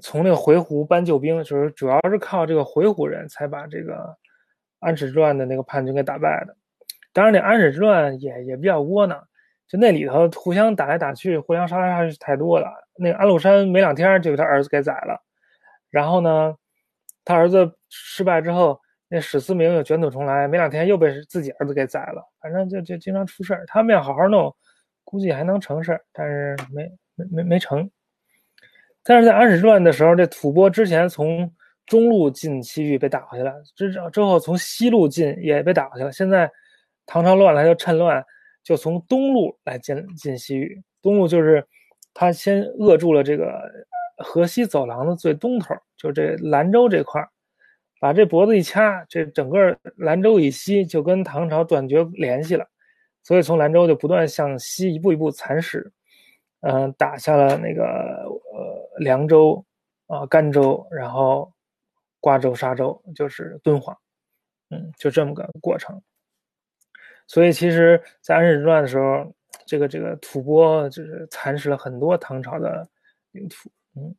[0.00, 4.16] 从那个回鹘搬救兵，就是主要是靠这个回鹘人才把这个
[4.80, 6.56] 安史之乱的那个叛军给打败的。
[7.12, 9.22] 当然，那安史之乱也也比较窝囊，
[9.68, 12.66] 就那里头互相打来打去，互相杀来杀去太多了。
[12.96, 15.22] 那个安禄山没两天就给他儿子给宰了，
[15.90, 16.56] 然后呢，
[17.24, 18.80] 他儿子失败之后。
[19.14, 22.24] 那史思明又卷土重来，没两天又被自己儿子给宰了。
[22.40, 23.62] 反正就就经常出事儿。
[23.66, 24.56] 他们要好好弄，
[25.04, 26.90] 估计还能成事儿，但是没
[27.30, 27.90] 没没成。
[29.02, 31.52] 但是在安史之乱的时候，这吐蕃之前从
[31.86, 36.12] 中路进西域被打回去了，之之后从西路进也被打回去了。
[36.12, 36.50] 现在
[37.06, 38.24] 唐朝乱了，他就趁乱
[38.62, 40.82] 就从东路来进进西域。
[41.00, 41.66] 东路就是
[42.14, 43.60] 他先扼住了这个
[44.18, 47.28] 河西走廊的最东头，就这兰州这块儿。
[48.00, 52.66] 把这脖子一掐，这整个兰州以西就跟唐朝断绝联系了，
[53.22, 55.92] 所以从兰州就不断向西一步一步蚕食，
[56.62, 59.64] 嗯，打下了那个呃凉州
[60.06, 61.52] 啊甘州，然后
[62.20, 63.96] 瓜州、沙州，就是敦煌，
[64.70, 66.00] 嗯，就这么个过程。
[67.26, 69.32] 所以其实，在安史之乱的时候，
[69.66, 72.88] 这个这个吐蕃就是蚕食了很多唐朝的
[73.32, 74.14] 领土，嗯，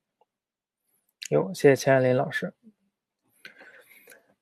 [1.29, 2.53] 有谢谢钱爱林老师。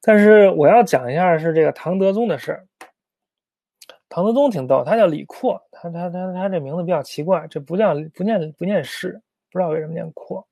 [0.02, 2.68] 但是我要讲一下是这个唐德宗的事儿。
[4.10, 9.20] 唐德宗挺逗，他叫李阔，他他他他这名字比较奇怪，这不叫不念不念氏，
[9.52, 10.46] 不知道为什么念阔。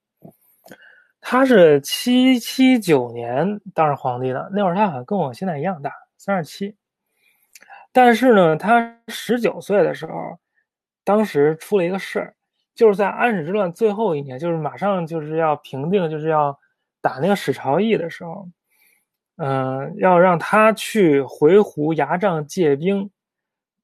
[1.22, 6.76] 他是七七九年当上皇帝的，那会儿他好像跟我现在一样大，三十七。
[7.92, 10.40] 但是呢，他十九岁的时候，
[11.04, 12.34] 当时出了一个事儿，
[12.74, 16.58] 就是在安史之乱最后一年，就是马上就是要平定，就是要
[17.02, 18.48] 打那个史朝义的时候。
[19.42, 23.10] 嗯，要让他去回鹘牙帐借兵，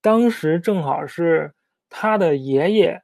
[0.06, 1.52] 当时正好是
[1.90, 3.02] 他的爷爷，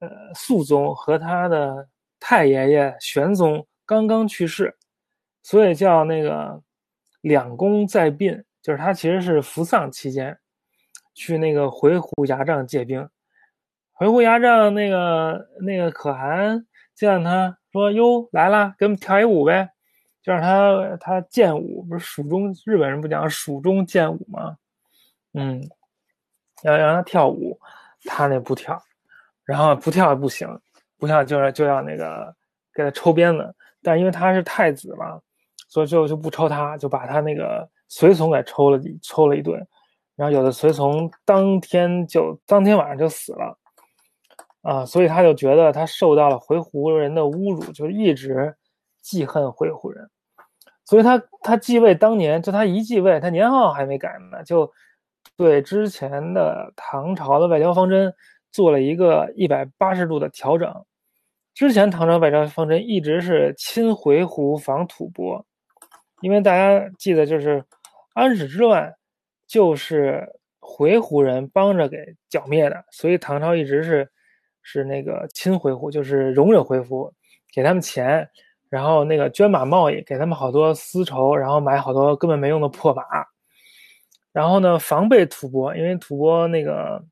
[0.00, 4.76] 呃，肃宗和他的太爷爷玄宗刚刚去世，
[5.44, 6.60] 所以叫那个
[7.20, 10.36] 两公在殡，就是他其实是服丧期间，
[11.14, 13.08] 去那个回鹘牙帐借兵。
[13.92, 19.70] 回鹘牙帐那个那个可汗见他说：“哟，来了，给我们跳一舞呗。”
[20.20, 24.56] 就让他他剑舞不是蜀中日本人不讲蜀中剑舞吗？
[25.32, 25.62] 嗯，
[26.62, 27.58] 要让他跳舞，
[28.04, 28.80] 他那不跳，
[29.44, 30.48] 然后不跳不行，
[30.98, 32.34] 不跳就是就要那个
[32.74, 33.54] 给他抽鞭子。
[33.82, 35.20] 但因为他是太子嘛，
[35.68, 39.64] 所以最后就不抽他，就把他那个随从给抽了抽了一顿。
[40.16, 43.58] 然后有的随从当天就当天晚上就死了
[44.62, 48.54] 啊，所以他就觉得他受到了回鹘人的侮辱，就一直。
[49.00, 50.10] 记恨回鹘人，
[50.84, 54.70] 所以他他继位当年，就他一继位，他年号还没改呢，就
[55.36, 58.12] 对之前的唐朝的外交方针
[58.50, 60.72] 做了一个一百八十度的调整。
[61.54, 65.44] 之前唐朝外交方针一直是亲回鹘，防吐蕃，
[66.20, 67.64] 因为大家记得就是
[68.14, 68.94] 安史之乱
[69.46, 70.24] 就是
[70.60, 74.08] 回鹘人帮着给剿灭的，所以唐朝一直是
[74.62, 77.10] 是那个亲回鹘，就是容忍回鹘，
[77.52, 78.28] 给他们钱，
[78.68, 83.02] 然后那个捐马贸易，给他们好多丝绸，然后买好多根本没用的破马，
[84.32, 87.02] 然后呢防备吐蕃，因为吐蕃那个，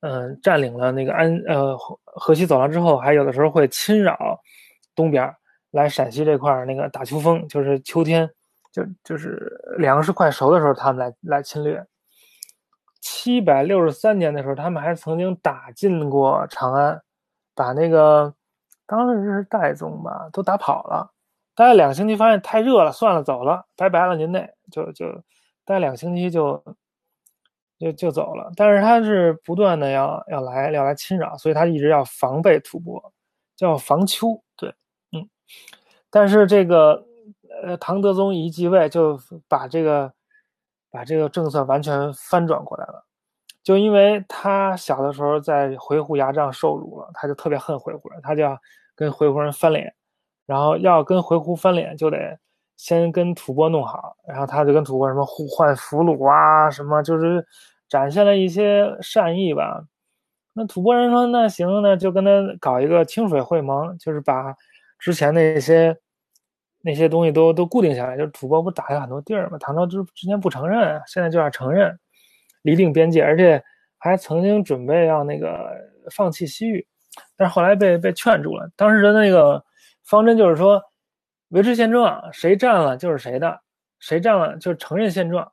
[0.00, 4.40] 嗯，占领了那个安呃河西走廊之后，还有的时候会侵扰
[4.94, 5.34] 东边
[5.70, 8.28] 来陕西这块那个打秋风，就是秋天，
[8.72, 11.84] 就就是粮食快熟的时候，他们来来侵略。
[13.00, 17.00] 七百六十三年的时候，他们还曾经打进过长安，
[17.54, 18.34] 把那个
[18.86, 21.10] 当时是戴宗吧，都打跑了。
[21.54, 25.06] 待了两个星期，发现太热了，算了，走了，拜拜了，您那就就
[25.68, 26.64] 待两星期就
[27.78, 28.50] 就就走了。
[28.56, 33.12] 但是他是不断的要要来要来侵扰，所以他一直要防备吐蕃，
[33.54, 34.42] 叫防秋。
[34.56, 34.74] 对，
[35.12, 35.28] 嗯。
[36.10, 37.04] 但是这个
[37.62, 40.12] 呃，唐德宗一继位，就把这个。
[40.90, 43.04] 把这个政策完全翻转过来了，
[43.62, 48.58] 就因为他小的时候在回鹘牙帐受辱了，他就特别恨回鹘人，他就要
[48.96, 49.94] 跟回鹘人翻脸，
[50.46, 52.40] 然后要跟回鹘翻脸，就得
[52.78, 57.46] 先跟吐蕃弄好，然后他就跟吐蕃什么互换俘虏啊，什么就是
[57.90, 59.84] 展现了一些善意吧。
[60.54, 64.56] 那吐蕃人说那行，那就跟他搞一个清水会盟，就是把
[64.98, 65.94] 之前那些。
[66.80, 69.58] 那些东西都都固定下来，就是吐蕃不打下很多地儿嘛？
[69.58, 71.98] 唐朝之之前不承认，现在就要承认，
[72.62, 73.60] 离定边界，而且
[73.98, 75.70] 还曾经准备要那个
[76.14, 76.86] 放弃西域，
[77.36, 78.70] 但是后来被被劝住了。
[78.76, 79.62] 当时的那个
[80.04, 80.80] 方针就是说，
[81.48, 83.60] 维持现状，谁占了就是谁的，
[83.98, 85.52] 谁占了就承认现状，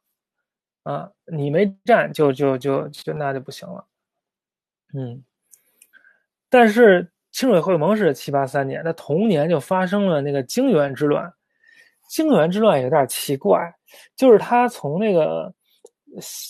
[0.84, 3.86] 啊，你没占就就就就那就不行了，
[4.94, 5.24] 嗯，
[6.50, 7.12] 但是。
[7.32, 11.30] 清水会盟是七八三年，那同年就发生了那个泾原之乱。
[12.08, 13.60] 泾原之乱有点奇怪，
[14.16, 15.54] 就是他从那个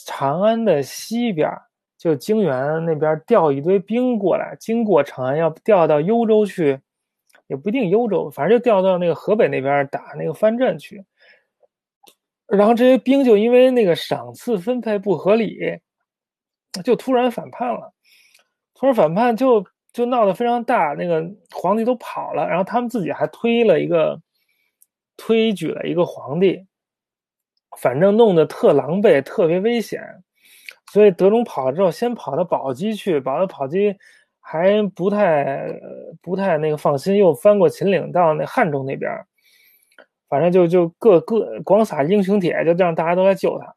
[0.06, 1.50] 长安的西边，
[1.98, 6.80] 就泾原那边调一堆兵过来，经过长安要调到幽州去，
[7.48, 11.04] 也不一定幽州，反正就调到那个河北那边打那个藩镇去。
[12.48, 15.80] 然后这些兵就因为那个赏赐分配不合理，
[16.84, 17.94] 就突然反叛了。
[18.74, 19.66] 突然反叛就。
[19.96, 24.22] 就闹得非常大，那个皇帝都跑了，然后他们自己还推了一个，
[25.16, 26.68] 推举了一个皇帝，
[27.78, 30.04] 反正弄得特狼狈，特别危险。
[30.92, 33.96] 所以德宗跑了之后，先跑到宝鸡去，跑到宝鸡
[34.48, 35.68] 还不太
[36.22, 39.12] 不太那个放心，又翻过秦岭到那汉中那边，
[40.30, 43.76] 反正就就各各广撒英雄帖，就让大家都来救他，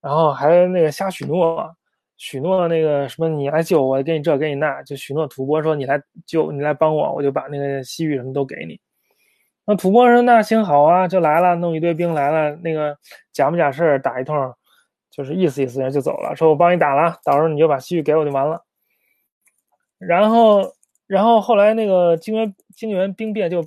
[0.00, 1.76] 然后还那个瞎许诺。
[2.16, 8.78] 许诺那个什么，你来救我，给你这，给你那，就许诺吐蕃说你来救，你来帮我，我就把那个西域什么都给你。
[9.64, 12.94] 那吐蕃说那行好啊，就来了，弄一堆兵来了，那个
[13.32, 14.36] 假不假事打一通，
[15.10, 18.62] 就是意思意思，人就走了，说我帮你打了，到时候你就把西域给我就完了。
[20.00, 20.72] 然后，
[21.06, 23.64] 然后后来那个泾原泾原兵变就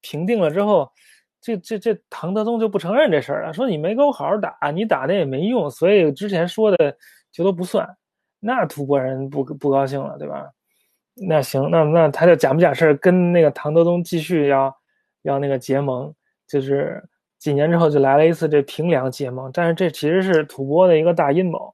[0.00, 0.88] 平定了之后，
[1.40, 6.96] 这这这唐德宗就不承认这事儿了，说你没给我好好打，你打的也没用，所以之前说的。
[7.32, 7.88] 就都不算，
[8.40, 10.50] 那吐蕃人不不高兴了，对吧？
[11.14, 14.76] 那行，那那他就假不假事跟那个唐德宗继续要
[15.22, 16.12] 要那个结盟，
[16.48, 17.00] 就是
[17.38, 21.72] 几年之后就来了一次这平凉结盟，但是这其实是吐蕃的一个大阴谋，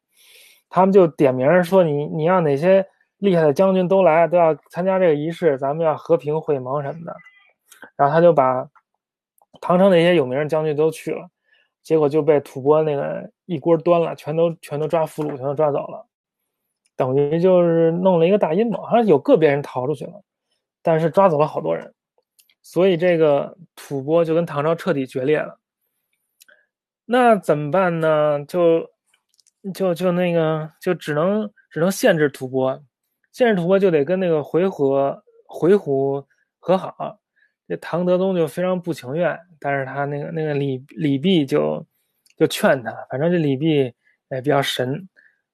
[0.69, 2.87] 他们就点名说你你要哪些
[3.19, 7.17] 厉害的将军都来，都要参加这个仪式，咱们要和平会盟什么的，
[7.97, 8.69] 然后他就把
[9.61, 11.29] 唐朝那些有名的将军都去了。
[11.83, 16.05] 结果就被吐蕃那个一锅端了，全都全都抓俘虏，全都抓走了，
[16.97, 18.83] 等于就是弄了一个大阴谋。
[18.83, 20.21] 好像有个别人逃出去了，
[20.83, 21.95] 但是抓走了好多人，
[22.61, 25.61] 所以这个吐蕃就跟唐朝彻底决裂了。
[27.05, 28.45] 那怎么办呢？
[28.47, 28.91] 就
[29.73, 32.83] 就就那个就只能只能限制吐蕃，
[33.37, 36.25] 现实吐蕃就得跟那个回鹘回鹘
[36.59, 37.19] 和好。
[37.69, 41.85] 这唐德宗就非常不情愿，但是他那个那个李李泌就
[42.35, 43.93] 就劝他，反正这李泌
[44.31, 45.07] 也比较神，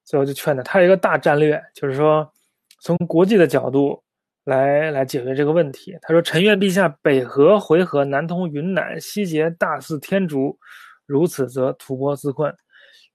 [0.05, 2.33] 最后就劝他，他有一个大战略，就是说
[2.81, 4.01] 从国际的角度
[4.45, 5.99] 来来解决这个问题。
[6.03, 10.57] 他说：“臣愿陛下北河回纥，南通云南，西结大似天竺，
[11.05, 12.55] 如此则吐蕃自困。”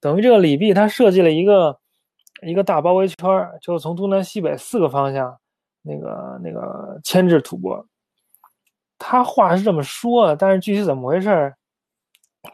[0.01, 1.79] 等于这个李泌他设计了一个
[2.41, 3.17] 一个大包围圈，
[3.61, 5.37] 就从东南西北四个方向
[5.81, 7.85] 那个那个牵制吐蕃。
[8.99, 11.53] 他话是这么说，但是具体怎么回事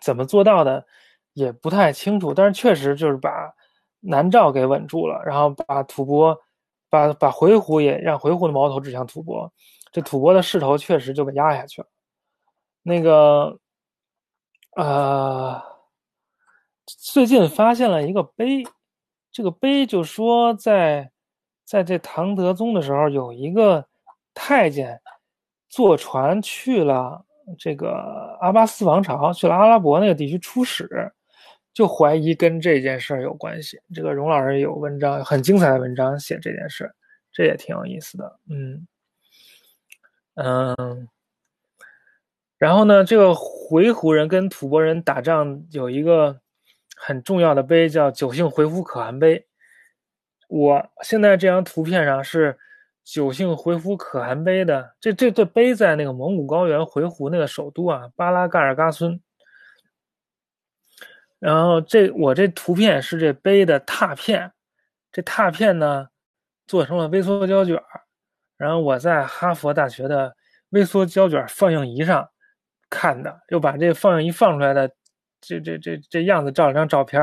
[0.01, 0.85] 怎么做到的，
[1.33, 2.33] 也不太清楚。
[2.33, 3.53] 但是确实就是把
[4.01, 6.37] 南诏给稳住了，然后把吐蕃，
[6.89, 9.49] 把把回鹘也让回鹘的矛头指向吐蕃，
[9.91, 11.87] 这吐蕃的势头确实就被压下去了。
[12.81, 13.57] 那个，
[14.75, 15.61] 呃，
[16.85, 18.65] 最近发现了一个碑，
[19.33, 21.11] 这个碑就说在
[21.65, 23.85] 在这唐德宗的时候，有一个
[24.33, 25.01] 太监
[25.67, 27.25] 坐船去了
[27.57, 31.11] 这个阿巴斯王朝，去了阿拉伯那个地区出使，
[31.73, 33.81] 就怀疑跟这件事儿有关系。
[33.93, 36.93] 这个荣老师有文章，很精彩的文章写这件事，
[37.31, 38.39] 这也挺有意思的。
[38.49, 38.87] 嗯
[40.35, 41.09] 嗯，
[42.59, 46.39] 然后呢，这个回鹘人跟吐蕃人打仗有一个
[47.05, 49.45] 很重要的碑，叫九姓回鹘可汗碑。
[50.47, 52.57] 我现在这张图片上是
[53.03, 59.19] 九姓回鹘可汗碑的，这这这碑在那个蒙古高原回鹘那个首都啊，巴拉嘎尔嘎村。
[61.39, 64.53] 然后这我这图片是这碑的拓片，
[65.11, 66.07] 这拓片呢
[66.65, 67.77] 做成了微缩胶卷
[68.55, 70.33] 然后我在哈佛大学的
[70.69, 72.29] 微缩胶卷放映仪上
[72.89, 74.89] 看的，又把这放映仪放出来的
[75.43, 77.21] 这这这这样子照了张照片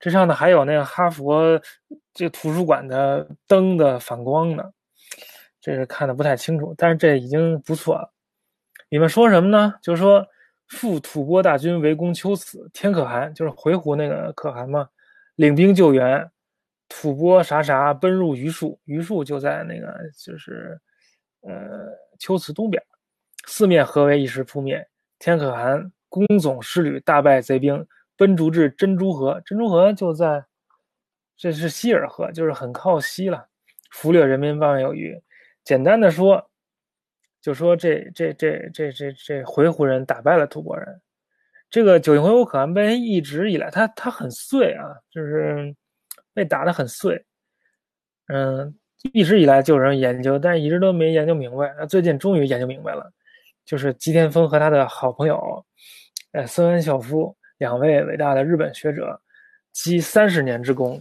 [0.00, 1.60] 这上头还有那个哈佛
[2.12, 4.64] 这图书馆的灯的反光呢，
[5.60, 8.12] 这是看的不太清楚，但是这已经不错了。
[8.88, 9.74] 你们说什么呢？
[9.80, 10.26] 就是说
[10.66, 14.88] 赴吐蕃大军围攻秋瓷，天可汗就是回鹘那个可汗嘛，
[15.36, 16.28] 领兵救援，
[16.88, 20.78] 吐蕃啥啥奔入榆树，榆树就在那个就是
[21.42, 21.88] 呃
[22.18, 22.82] 秋瓷东边，
[23.46, 24.84] 四面合围，一时扑灭。
[25.18, 27.86] 天可汗攻总师旅大败贼兵。
[28.14, 30.44] 奔逐至珍珠河，珍珠河就在，
[31.36, 33.48] 这是希尔河，就是很靠西了。
[33.90, 35.20] 俘掠人民万万有余。
[35.64, 36.48] 简单的说，
[37.40, 41.00] 就说这这这这这这回鹘人打败了吐蕃人。
[41.68, 45.74] 这个九姓回鹘可汗碑一直以来，它它很碎啊，就是
[46.34, 47.24] 被打得很碎。
[48.28, 48.72] 嗯，
[49.12, 51.74] 一直以来就有人研究，但是一直都没研究明白。
[51.76, 53.10] 那最近终于研究明白了，
[53.64, 55.64] 就是吉田丰和他的好朋友，
[56.32, 57.36] 呃，森恩孝夫。
[57.58, 59.22] 两位伟大的日本学者
[59.70, 61.00] 积三十年之功，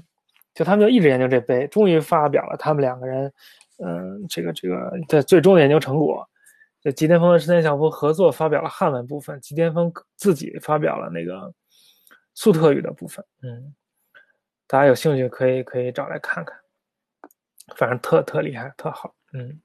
[0.54, 3.34] 就他们就一直研究这碑，终于发表了他们两个人，
[3.84, 6.24] 嗯，这个这个的最终的研究成果。
[6.80, 11.52] 就吉田丰和石田孝夫合作发表了汉文部分，吉田丰自己发表了那个
[12.36, 13.26] 粟特语的部分。
[13.42, 13.74] 嗯，
[14.68, 16.56] 大家有兴趣可以可以找来看看，
[17.76, 19.16] 反正特特厉害，特好。
[19.34, 19.60] 嗯，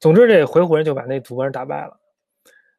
[0.00, 2.00] 总之这回鹘人就把那吐蕃人打败了，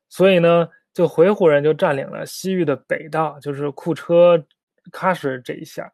[0.09, 0.67] 所以呢。
[0.99, 4.37] 就回鹘人就占领了西域的北道，就是库车
[4.91, 5.89] 喀什这一下，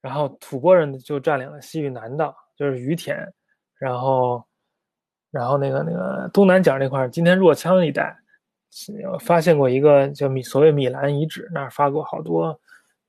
[0.00, 3.30] 然后吐蕃人就占领了西域南道，就是于田，
[3.76, 4.42] 然后，
[5.30, 8.16] 然后那个那个东南角那块今天若羌一带，
[9.20, 12.58] 发现过一个叫米所谓米兰遗址，那儿发过好多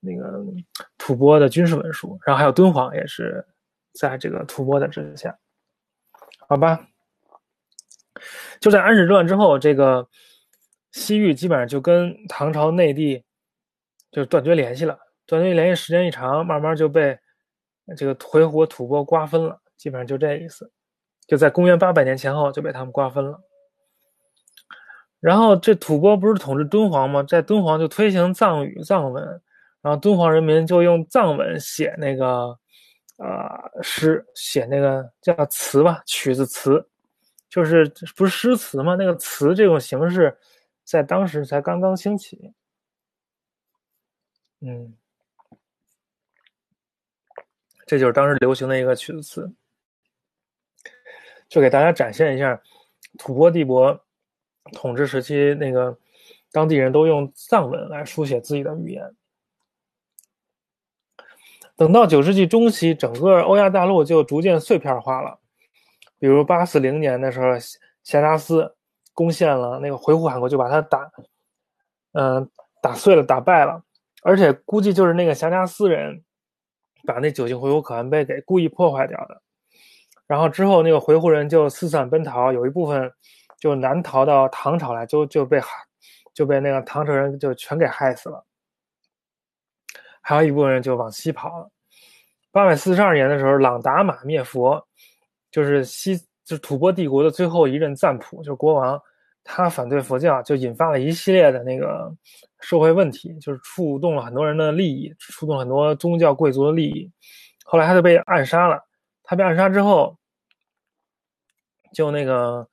[0.02, 0.44] 那个
[0.98, 3.42] 吐蕃的军事文书，然后还有敦煌也是
[3.94, 5.34] 在这个吐蕃的之下，
[6.50, 6.86] 好吧，
[8.60, 10.06] 就在安史之乱之后，这个。
[10.92, 13.24] 西域基本上就跟唐朝内地
[14.12, 17.18] 就断绝联系了，断绝联系时间一长，慢慢就被
[17.96, 20.72] 这个回鹘吐蕃瓜分了，基本上就这意思。
[21.28, 23.40] 就在公元八百年前后就被他们瓜分了。
[25.22, 27.24] 然后这吐蕃不是统治敦煌吗？
[27.24, 29.24] 在敦煌就推行藏语藏文，
[29.82, 32.60] 然后敦煌人民就用藏文写那个
[33.18, 36.86] 呃诗，写那个叫词吧，曲子词，
[37.50, 38.96] 就是不是诗词吗？
[39.00, 40.38] 那个词这种形式。
[40.84, 42.52] 在当时才刚刚兴起，
[44.60, 44.94] 嗯，
[47.86, 49.54] 这就是当时流行的一个曲子词，
[51.48, 52.62] 就给大家展现一下
[53.18, 54.04] 吐蕃帝国
[54.74, 55.98] 统治时期那个
[56.52, 59.16] 当地人都用藏文来书写自己的语言。
[61.78, 65.40] 等到九世纪中期，整个欧亚大陆就逐渐碎片化了，
[66.20, 67.48] 比如八四零年的时候，
[68.04, 68.76] 夏达斯。
[69.14, 71.12] 攻陷了那个回鹘汗国，就把他打，
[72.14, 72.50] 嗯，
[72.82, 73.84] 打碎了，打败了。
[74.24, 76.24] 而且估计就是那个霞迦斯人，
[77.06, 79.42] 把那九姓回鹘可汗碑给故意破坏掉的。
[80.28, 83.12] 然后之后那个回鹘人就四散奔逃，有一部分
[83.60, 85.62] 就南逃到唐朝来，就就被，
[86.34, 88.46] 就被那个唐朝人就全给害死了。
[90.22, 91.70] 还有一部分人就往西跑了。
[92.52, 94.88] 八百四十二年的时候，朗达玛灭佛，
[95.52, 96.26] 就是西。
[96.52, 99.02] 就是吐蕃帝国的最后一任赞普，就是国王，
[99.42, 102.14] 他反对佛教，就引发了一系列的那个
[102.60, 107.10] 社会问题，就是触动了很多人的利益，触动很多宗教贵族的利益。
[107.64, 108.78] 后来他就被暗杀了。
[109.24, 110.18] 他被暗杀之后，
[111.94, 112.68] 就那个，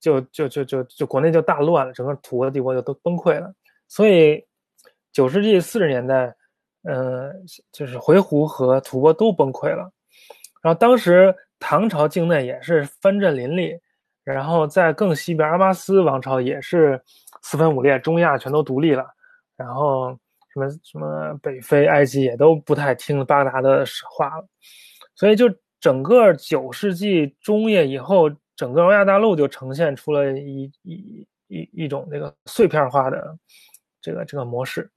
[0.00, 3.54] 就就就就就国内就大乱了，整个吐蕃帝国就都崩溃了。
[3.86, 4.44] 所以
[5.12, 6.34] 九世纪四十年代，
[6.82, 7.32] 嗯，
[7.70, 9.88] 就是回鹘和吐蕃都崩溃了。
[10.60, 11.32] 然后当时。
[11.66, 13.74] 唐朝境内也是藩镇林立，
[14.22, 17.00] 然后在更西边，阿巴斯王朝也是
[17.40, 19.06] 四分五裂，中亚全都独立了，
[19.56, 20.10] 然后
[20.52, 24.46] 什么什么北非、埃及也都不太听巴格达的话了，
[25.14, 25.46] 所以就
[25.80, 33.38] 整个九世纪中叶以后，整个欧亚大陆就呈现出了一一一一种这个碎片化的
[34.02, 34.90] 这个这个模式，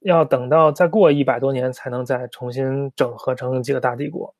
[0.00, 4.34] 要等到再过一百多年才能再重新整合成几个大帝国。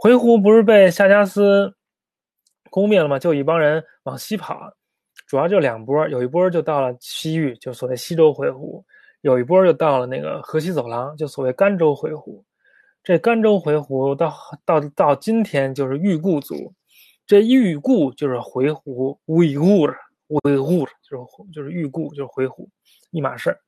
[0.00, 1.74] 回鹘不是被夏家斯
[2.70, 3.18] 攻灭了吗？
[3.18, 4.72] 就一帮人往西跑，
[5.26, 8.80] 主要就两波，有一波就到了西域，就所谓西周回鹘；
[9.22, 12.40] 有一波就到了那个河西走廊，就所谓甘州回鹘。
[13.02, 14.32] 这甘州回鹘到
[14.64, 16.72] 到到今天就是玉固族，
[17.26, 19.88] 这玉固就是回鹘，维固
[20.44, 22.68] 维固就是就是玉固就是回鹘，
[23.10, 23.58] 一码事儿。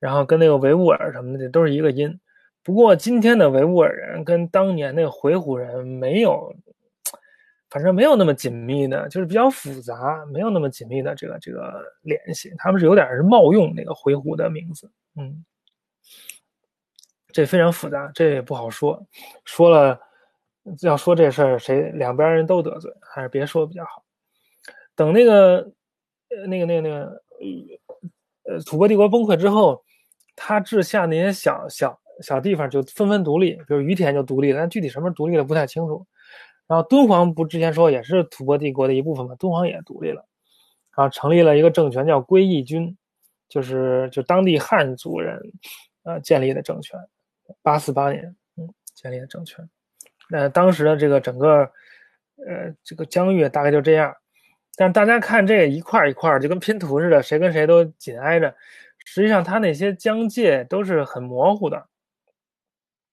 [0.00, 2.18] 然后跟那个维吾尔什么的都是一个音。
[2.68, 6.54] 不过今天的维吾尔人跟当年那个回鹘人没有，
[7.70, 12.52] 反正没有那么紧密的，就是比较复杂，没有那么紧密的这个这个联系。
[12.58, 15.42] 他们是有点是冒用那个回鹘的名字，嗯，
[17.32, 19.02] 这非常复杂，这也不好说。
[19.46, 19.98] 说了
[20.82, 24.04] 要说这事儿，谁两边人都得罪，还是别说比较好。
[24.94, 25.56] 等那个
[26.28, 27.22] 呃那个那个那个
[28.42, 29.82] 呃吐蕃帝国崩溃之后，
[30.36, 31.98] 他治下那些小小。
[32.20, 36.06] 小地方就纷纷独立，比如于田就独立了，但具体什么时独立的不太清楚。
[36.66, 40.26] 然后敦煌不之前说也是吐蕃帝国的一部分嘛，敦煌也独立了，
[40.94, 42.94] 然后成立了一个政权叫归义军，
[43.48, 45.40] 就是就当地汉族人
[46.02, 47.00] 呃建立的政权，
[47.62, 49.66] 八四八年嗯建立的政权。
[50.28, 51.60] 那当时的这个整个
[52.46, 54.14] 呃这个疆域大概就这样，
[54.76, 58.54] 但大家看这一块一块就跟拼图似的，谁跟谁都紧挨着，
[59.06, 61.86] 实际上它那些疆界都是很模糊的。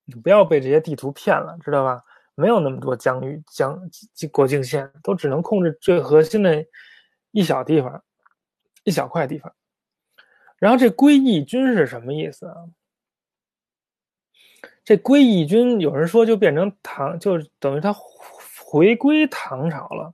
[0.05, 2.01] 你不要被这些地图骗了，知道吧？
[2.35, 3.79] 没有那么多疆域、疆
[4.31, 6.65] 国境线，都只能控制最核心的
[7.31, 8.03] 一小地方、
[8.83, 9.53] 一小块地方。
[10.57, 12.55] 然后这归义军是什么意思啊？
[14.83, 17.95] 这归义军有人说就变成唐，就等于他
[18.63, 20.13] 回归唐朝了。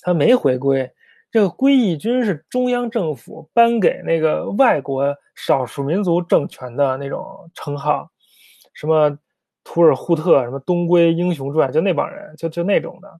[0.00, 0.92] 他没回归，
[1.30, 8.10] 这个归义军是中央政府颁给那个外国少数民族政权的那种称号。
[8.74, 9.18] 什么
[9.62, 13.10] 图尔扈特，什么东归英雄传，就那帮人，就就那种的，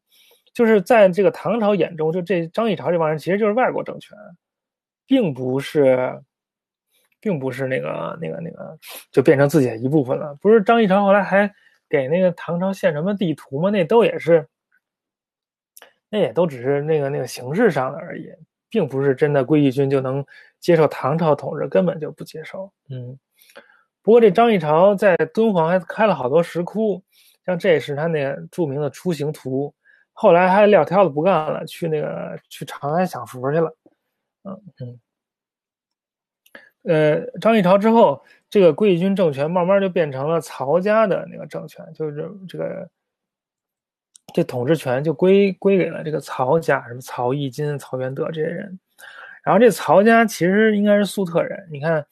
[0.53, 4.15] 就是在这个唐朝眼中，就这张议潮这帮人其实就是外国政权，
[5.07, 6.21] 并不是，
[7.21, 8.79] 并不是那个那个那个，
[9.11, 10.37] 就变成自己的一部分了。
[10.43, 11.51] 不是张议潮后来还
[11.89, 13.71] 给那个唐朝献什么地图吗？
[13.71, 14.47] 那都也是，
[16.11, 18.29] 那也都只是那个那个形式上的而已，
[18.69, 20.25] 并不是真的归义军就能
[20.61, 22.71] 接受唐朝统治，根本就不接受。
[22.91, 23.19] 嗯。
[24.05, 27.03] 不过这张议潮在敦煌还开了好多石窟，
[27.47, 29.75] 像这也是他那著名的出行图。
[30.13, 33.75] 后来还撂挑子不干了，去那个去长安享福去了。
[34.45, 35.01] 嗯嗯。
[36.83, 42.87] 呃，张议潮之后，这个归义军政权慢慢就变成了曹家的那个政权，就是这个
[44.35, 48.79] 这统治权就归归给了这个曹家，什么曹义金、曹元德这些人。
[49.43, 52.07] 然后这曹家其实应该是粟特人，你看。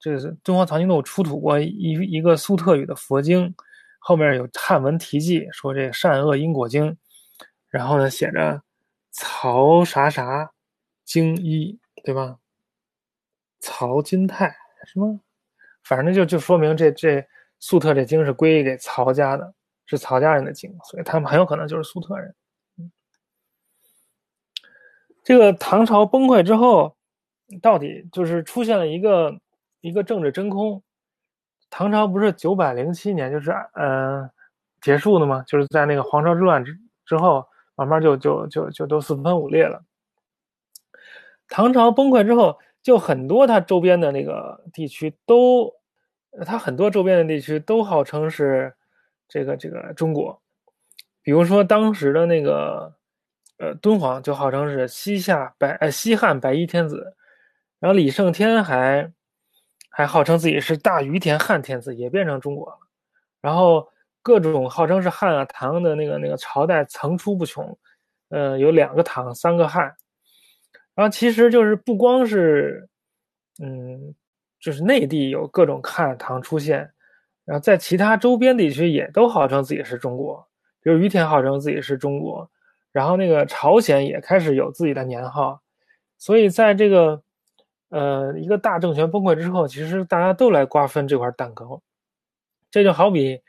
[0.00, 3.52] 这是敦煌藏经洞出土过一一个粟特语的佛经，
[3.98, 6.96] 后面有汉文题记，说这善恶因果经，
[7.68, 8.62] 然后呢写着
[9.10, 10.52] 曹啥啥
[11.04, 12.38] 经一，对吧？
[13.58, 14.54] 曹金泰
[14.86, 15.18] 什么，
[15.82, 17.26] 反正就就说明这这
[17.58, 19.52] 粟特这经是归给曹家的，
[19.84, 22.32] 是曹家人的经，所以他们很有可能就是粟特人。
[25.24, 26.96] 这个唐朝崩溃之后，
[27.60, 29.40] 到底就是出现了一个。
[29.80, 30.82] 一个政治真空，
[31.70, 34.28] 唐朝不是九百零七年就是嗯
[34.80, 35.44] 结束的吗？
[35.46, 36.76] 就是在那个黄巢之乱之
[37.06, 39.82] 之后，慢慢就就就就都四分五裂了。
[41.48, 45.72] 唐朝崩溃之后，就很多它周边的那个地区都，
[46.44, 48.74] 它很多周边的地区都号称是
[49.28, 50.42] 这个这个中国，
[51.22, 52.92] 比如说当时的那个
[53.58, 57.14] 呃敦煌就号称是西夏白呃西汉白衣天子，
[57.78, 59.12] 然后李胜天还。
[59.98, 62.78] 还号称自己是大于田汉天子，也变成中国了。
[63.40, 63.84] 然后
[64.22, 67.76] 各种号称是汉啊唐的那个那个朝代层出不穷，
[68.28, 69.92] 呃，有两个唐，三个汉。
[70.94, 72.88] 然后其实就是不光是，
[73.60, 74.14] 嗯，
[74.60, 76.88] 就是内地有各种汉唐出现，
[77.44, 80.48] 然后在其他周边地区也都号称自己是中国，
[80.80, 82.48] 比如于田号称自己是中国，
[82.92, 85.60] 然后那个朝鲜也开始有自己的年号，
[86.18, 87.20] 所以在这个。
[87.90, 91.80] 呃，一个大政权崩溃之后，其实大家都来瓜分这块蛋糕。
[92.70, 93.40] 这就好比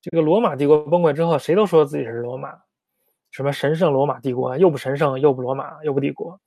[0.00, 2.56] 这个罗马帝国崩溃之后，谁都说自己是罗马，
[3.30, 6.40] 什么神圣罗马帝国，又不神圣，又不罗马，又不帝国，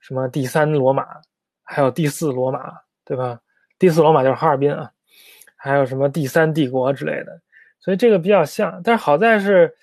[0.00, 1.04] 什么第三罗马，
[1.64, 2.72] 还有第四罗马，
[3.04, 3.40] 对吧？
[3.78, 4.90] 第四罗马就是哈尔滨啊，
[5.56, 7.40] 还有什么第三帝国之类的。
[7.80, 8.80] 所以这个比较像。
[8.82, 9.74] 但是好在是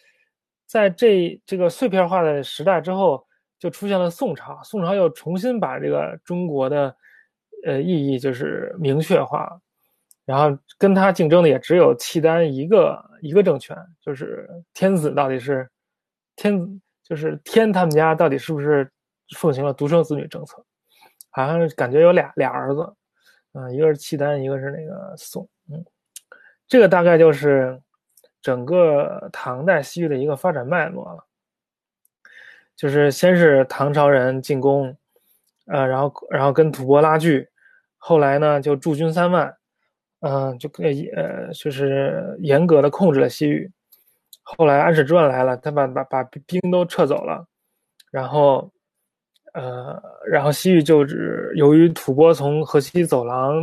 [0.65, 3.25] 在这这个碎片化的时代之后，
[3.63, 6.93] 就出现了宋朝，宋朝又重新把这个中国的
[7.65, 9.57] 呃意义就是明确化，
[10.25, 15.65] 然后跟他竞争的也只有契丹一个一个政权，就是天子到底是
[16.35, 18.91] 天就是天他们家到底是不是
[19.37, 20.61] 奉行了独生子女政策，
[21.29, 22.93] 好像感觉有俩俩儿子。
[23.53, 25.85] 啊，一个是契丹，一个是那个宋，嗯，
[26.67, 27.81] 这个大概就是
[28.41, 31.25] 整个唐代西域的一个发展脉络了。
[32.75, 34.95] 就是先是唐朝人进攻，
[35.67, 37.47] 呃，然后然后跟吐蕃拉锯，
[37.97, 39.55] 后来呢就驻军三万，
[40.21, 40.69] 嗯，就
[41.15, 43.71] 呃就是严格的控制了西域。
[44.41, 47.47] 后来安史之乱来了，他把把把兵都撤走了，
[48.11, 48.71] 然后。
[49.55, 53.53] 呃，然后西域就是由于吐蕃从河西走廊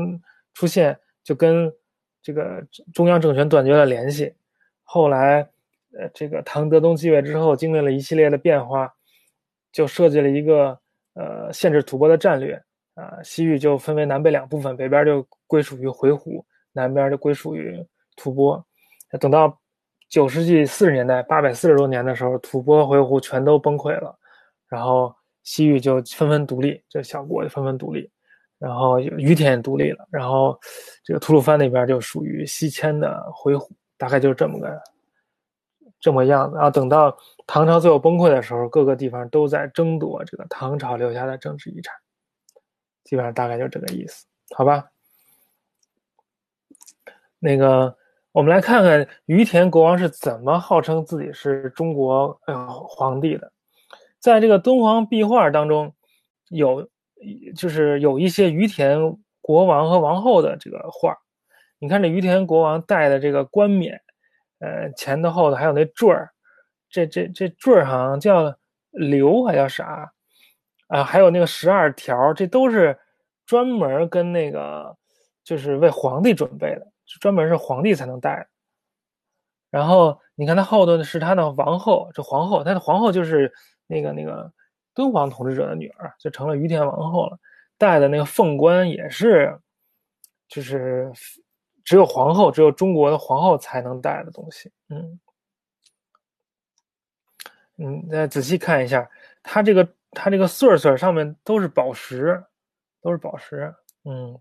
[0.54, 1.68] 出现，就跟
[2.22, 4.32] 这个中央政权断绝了联系。
[4.84, 5.40] 后来，
[5.98, 8.94] 呃，这个唐德宗继位之后，经历了一系列的变化，
[9.73, 10.79] 就设计了一个
[11.14, 12.55] 呃限制吐蕃的战略
[12.95, 16.43] 啊，西域就分为南北两部分，北边就归属于回鹘，
[16.73, 17.85] 南边就归属于
[18.16, 18.62] 吐蕃。
[19.18, 19.59] 等到
[20.09, 24.18] 九世纪四十年代，八百四十多年的时候，吐蕃、回鹘全都崩溃了，
[24.68, 25.14] 然后。
[25.43, 28.09] 西域就纷纷独立，这小国就纷纷独立，
[28.59, 30.57] 然后于田也独立了，然后
[31.03, 33.66] 这个吐鲁番那边就属于西迁的回鹘，
[33.97, 34.79] 大概就是这么个
[36.01, 36.57] 这么样子。
[36.57, 41.94] 然后等到唐朝最后崩溃的时候，各个地方都在争夺这个唐朝留下的政治遗产，
[43.05, 44.86] 基本上大概就这个意思，好吧？
[47.38, 47.96] 那个
[48.32, 53.53] 我们来看看于田国王是怎么号称自己是中国呃皇帝的。
[54.18, 55.94] 在这个敦煌壁画当中，
[56.51, 56.88] 有
[57.57, 58.98] 就是有一些于田
[59.40, 61.16] 国王和王后的这个画。
[61.78, 64.03] 你看这于田国王戴的这个冠冕，
[64.61, 66.30] 呃，前头后头还有那坠儿，
[66.88, 68.54] 这这这坠儿好像叫
[68.92, 70.11] 流还叫啥
[70.86, 71.04] 啊？
[71.04, 72.98] 还有那个十二条，这都是
[73.44, 74.96] 专门跟那个
[75.42, 76.86] 就是为皇帝准备的，
[77.20, 78.48] 专门是皇帝才能戴。
[79.70, 83.52] 然后你看他后头是他的王后，这皇后，他的皇后就是。
[83.92, 84.48] 那个那个
[84.94, 87.36] 敦煌统治者的女儿就成了于田王后了，
[87.76, 89.58] 戴的那个凤冠也是，
[90.46, 91.11] 就是
[91.85, 94.70] 只有皇后，只有中国的皇后才能戴的东西。
[94.89, 95.20] 嗯
[97.78, 99.09] 嗯，再仔细看一下，
[99.43, 102.43] 它这个它这个穗穗上面都是宝石，
[103.01, 103.74] 都是宝石。
[104.05, 104.39] 嗯，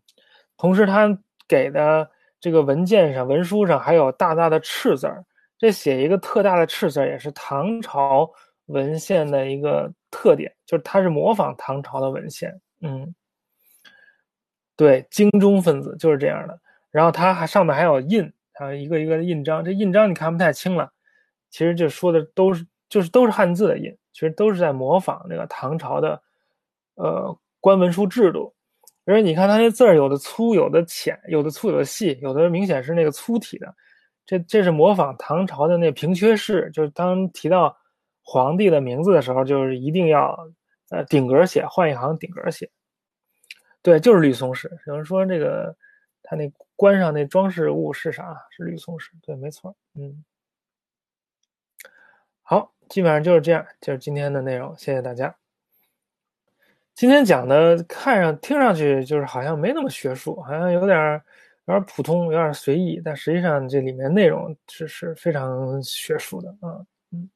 [0.58, 1.18] 同时它
[1.48, 2.10] 给的
[2.40, 5.26] 这个文件上文书上还有大大的赤字儿，
[5.58, 8.30] 这写一个特大的赤字也是唐朝。
[8.70, 13.16] 文献的一个特点就是它是模仿唐朝的文献，嗯，
[14.76, 16.62] 对，精忠分子就是这样的。
[16.92, 19.64] 然后它还上面还有印，还有一个一个的印章。
[19.64, 20.92] 这印章你看不太清了，
[21.50, 26.22] 其实就说的都是就是都是汉字的印，其实都是在模仿那个唐朝的
[26.96, 28.54] 呃官文书制度。
[29.06, 33.74] 而且你看它那字儿，有的粗，有的浅，有的粗，有的细，有的明显是那个粗体的。
[34.26, 37.76] 这这是模仿唐朝的那平缺式，就是当提到。
[38.22, 40.38] 皇帝的名字的时候，就是一定要
[40.92, 42.70] 呃顶格写，换一行顶格写。
[43.82, 44.70] 对，就是绿松石。
[44.86, 45.76] 有人说这个
[46.24, 48.47] 他那关上那装饰物是啥？
[48.51, 49.11] 是绿松石。
[49.22, 49.76] 对，没错。
[49.95, 50.24] 嗯，
[52.41, 54.78] 好，基本上就是这样，就是今天的内容。
[54.78, 55.36] 谢谢大家。
[56.95, 61.22] 今天讲的看上听上去就是好像没那么学术，好像有点
[61.65, 66.86] 有点普通，有点随意，但实际上这里面内容是是非常学术的啊。
[67.11, 67.30] 嗯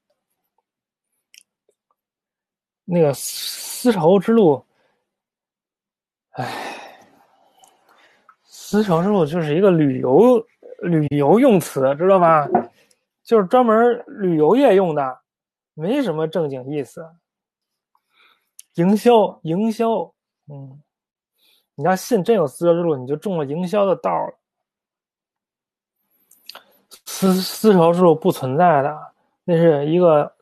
[2.86, 4.66] 那个丝绸之路，
[6.32, 6.46] 哎，
[8.74, 10.44] 丝绸之路就是一个旅游
[10.80, 12.50] 旅游用词，知道吧？
[13.24, 15.20] 就是专门旅游业用的，
[15.76, 17.08] 没什么正经意思。
[18.74, 20.12] 营销，营销，
[20.48, 20.82] 嗯，
[21.76, 24.34] 你要信真有丝绸之路，你就中了营销的道了。
[27.06, 29.14] 丝丝绸之路不存在的，
[29.44, 30.34] 那是一个。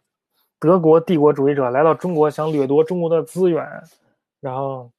[0.57, 3.67] 德国帝国主义者来到中国，想掠夺中国的资源，
[4.39, 4.89] 然后，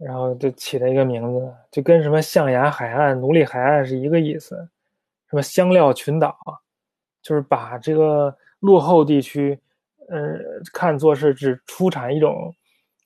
[0.00, 4.56] 然后就起了一个名字，就跟什么象牙海岸、奴隶海岸是一个意思，
[5.28, 6.36] 什么香料群岛，
[7.22, 9.60] 就是把这个落后地区，
[10.08, 10.38] 呃，
[10.72, 12.54] 看作是只出产一种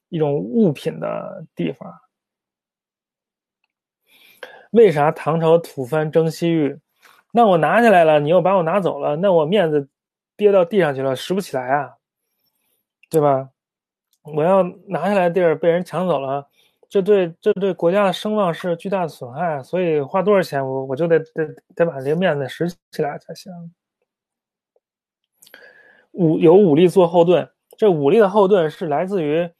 [0.09, 1.92] 一种物品的地方。
[4.70, 6.78] 为啥唐朝吐蕃征西域？
[7.32, 9.88] 那我拿下来了，你又把我拿走了，那我面子。
[10.36, 11.95] 跌到地上去了，拾不起来啊，
[13.09, 13.51] 对吧？
[14.22, 16.49] 我要拿下来地儿被人抢走了，
[16.95, 23.53] 这对这对国家的声望是巨大的损害，所以花多少钱，我我就得得得把这个面子拾起来才行。
[26.12, 29.51] 武有武力做后盾，这武力的后盾是来自于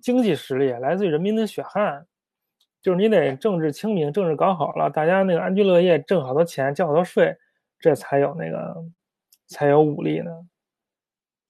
[0.00, 2.06] 经济实力，来自于人民的血汗。
[2.80, 7.36] 就是你得政治清明，政治搞好了，大家那个安居乐业，挣好多钱，交好多税，
[7.78, 8.74] 这才有那个
[9.48, 10.30] 才有武力呢。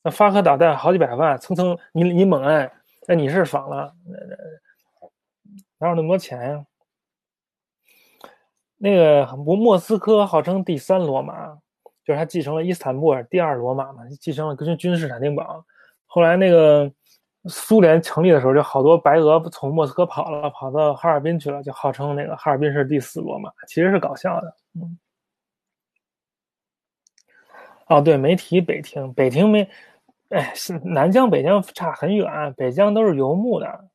[0.02, 2.68] 那发颗导弹好几百万，蹭蹭你你猛按，
[3.06, 3.94] 那你是爽了，
[5.78, 6.66] 哪有那么多钱呀？
[8.76, 11.54] 那个不，莫斯科号称第三罗马，
[12.04, 15.64] 就是他继承了伊斯坦布尔第二罗马嘛，继承了军君士坦丁堡。
[16.06, 16.92] 后来那个。
[17.44, 24.54] 苏联成立的时候，就好多白俄从莫斯科跑了，跑到哈尔滨去了，就号称那个哈尔滨是第四罗马，其实是搞笑的。
[24.74, 24.98] 嗯，
[27.86, 29.66] 哦，对，没提北庭，北庭没，
[30.30, 30.52] 哎，
[30.82, 33.87] 南疆北疆差很远，北疆都是游牧的，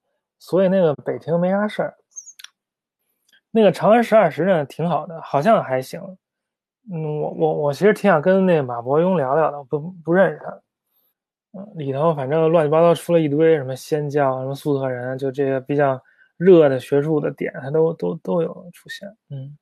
[0.44, 1.96] 所以那个北庭没啥事儿。
[3.50, 6.02] 那个长安十二时辰挺好的，好像还行。
[6.92, 10.52] 嗯，我我我其实挺想跟那马伯庸聊聊的，不不认识他。
[11.54, 16.02] 嗯里头反正乱七八糟出了一堆什么仙教、什么粟特人，就这个比较
[16.36, 19.08] 热的学术的点，他都都都有出现。
[19.30, 19.58] 嗯，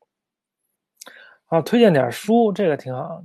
[1.45, 3.23] 好，推荐点书，这个挺好。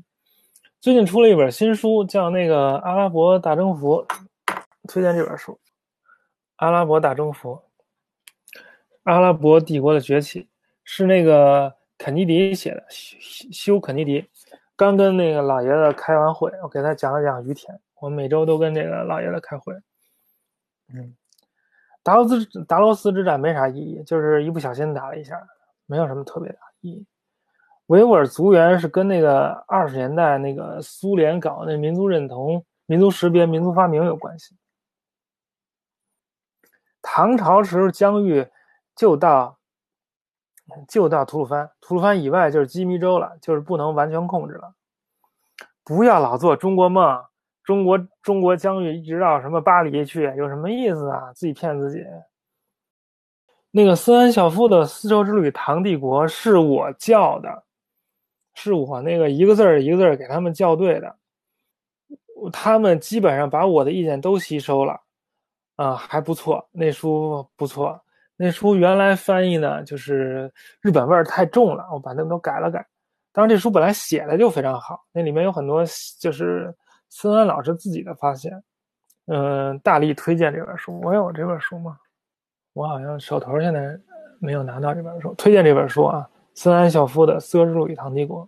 [0.79, 4.05] 最近出了一本新书，叫那个《阿拉伯大征服》，
[4.87, 5.53] 推荐这本书，
[6.57, 7.61] 《阿拉伯大征服》，
[9.03, 10.49] 阿拉伯帝国的崛起，
[10.85, 12.85] 是那个肯尼迪写的，
[13.53, 14.29] 修肯尼迪
[14.75, 17.79] 刚跟那个老爷子开完会，我给他讲了讲于田。
[18.01, 19.75] 我每周都跟这个老爷子开会。
[20.93, 21.15] 嗯，
[22.03, 25.41] 达罗斯达罗斯之战没啥意义，就是一不小心打了一下，
[25.87, 27.07] 没有什么特别大意义。
[27.87, 34.55] 维吾尔族员是跟那个二十年代那个苏联搞那民族认同、民族识别、民族发明有关系。
[37.09, 38.45] 唐朝时候疆域
[38.97, 39.57] 就到
[40.89, 44.75] 就到吐鲁番，吐鲁番以外就是鸡米州了，就是不能完全控制了。
[45.85, 47.25] 不要老做中国梦。
[47.63, 51.33] 中国中国疆域一直到什么巴黎去，有什么意思啊？
[51.33, 52.05] 自己骗自己。
[53.71, 57.65] 那个斯安小夫的《丝绸之旅：唐帝国》是我校的，
[58.55, 61.17] 是我那个一个字儿一个字儿给他们校对的。
[62.53, 65.01] 他们基本上把我的意见都吸收了，
[65.77, 67.99] 啊，还不错，那书不错。
[68.37, 72.85] 那书原来翻译呢，就是日本味儿太重了，我把那都改了改。
[73.33, 75.85] 当然，这书本来写的就非常好，那里面有很多
[76.21, 76.75] 就是。
[77.09, 78.53] 孙安老师自己的发现，
[79.27, 81.01] 嗯，大力推荐这本书。
[81.03, 81.97] 我有这本书吗？
[82.73, 83.97] 我好像手头现在
[84.41, 85.33] 没有拿到这本书。
[85.39, 88.45] 推荐这本书啊，孙安孝夫的《丝绸之路与唐帝国》。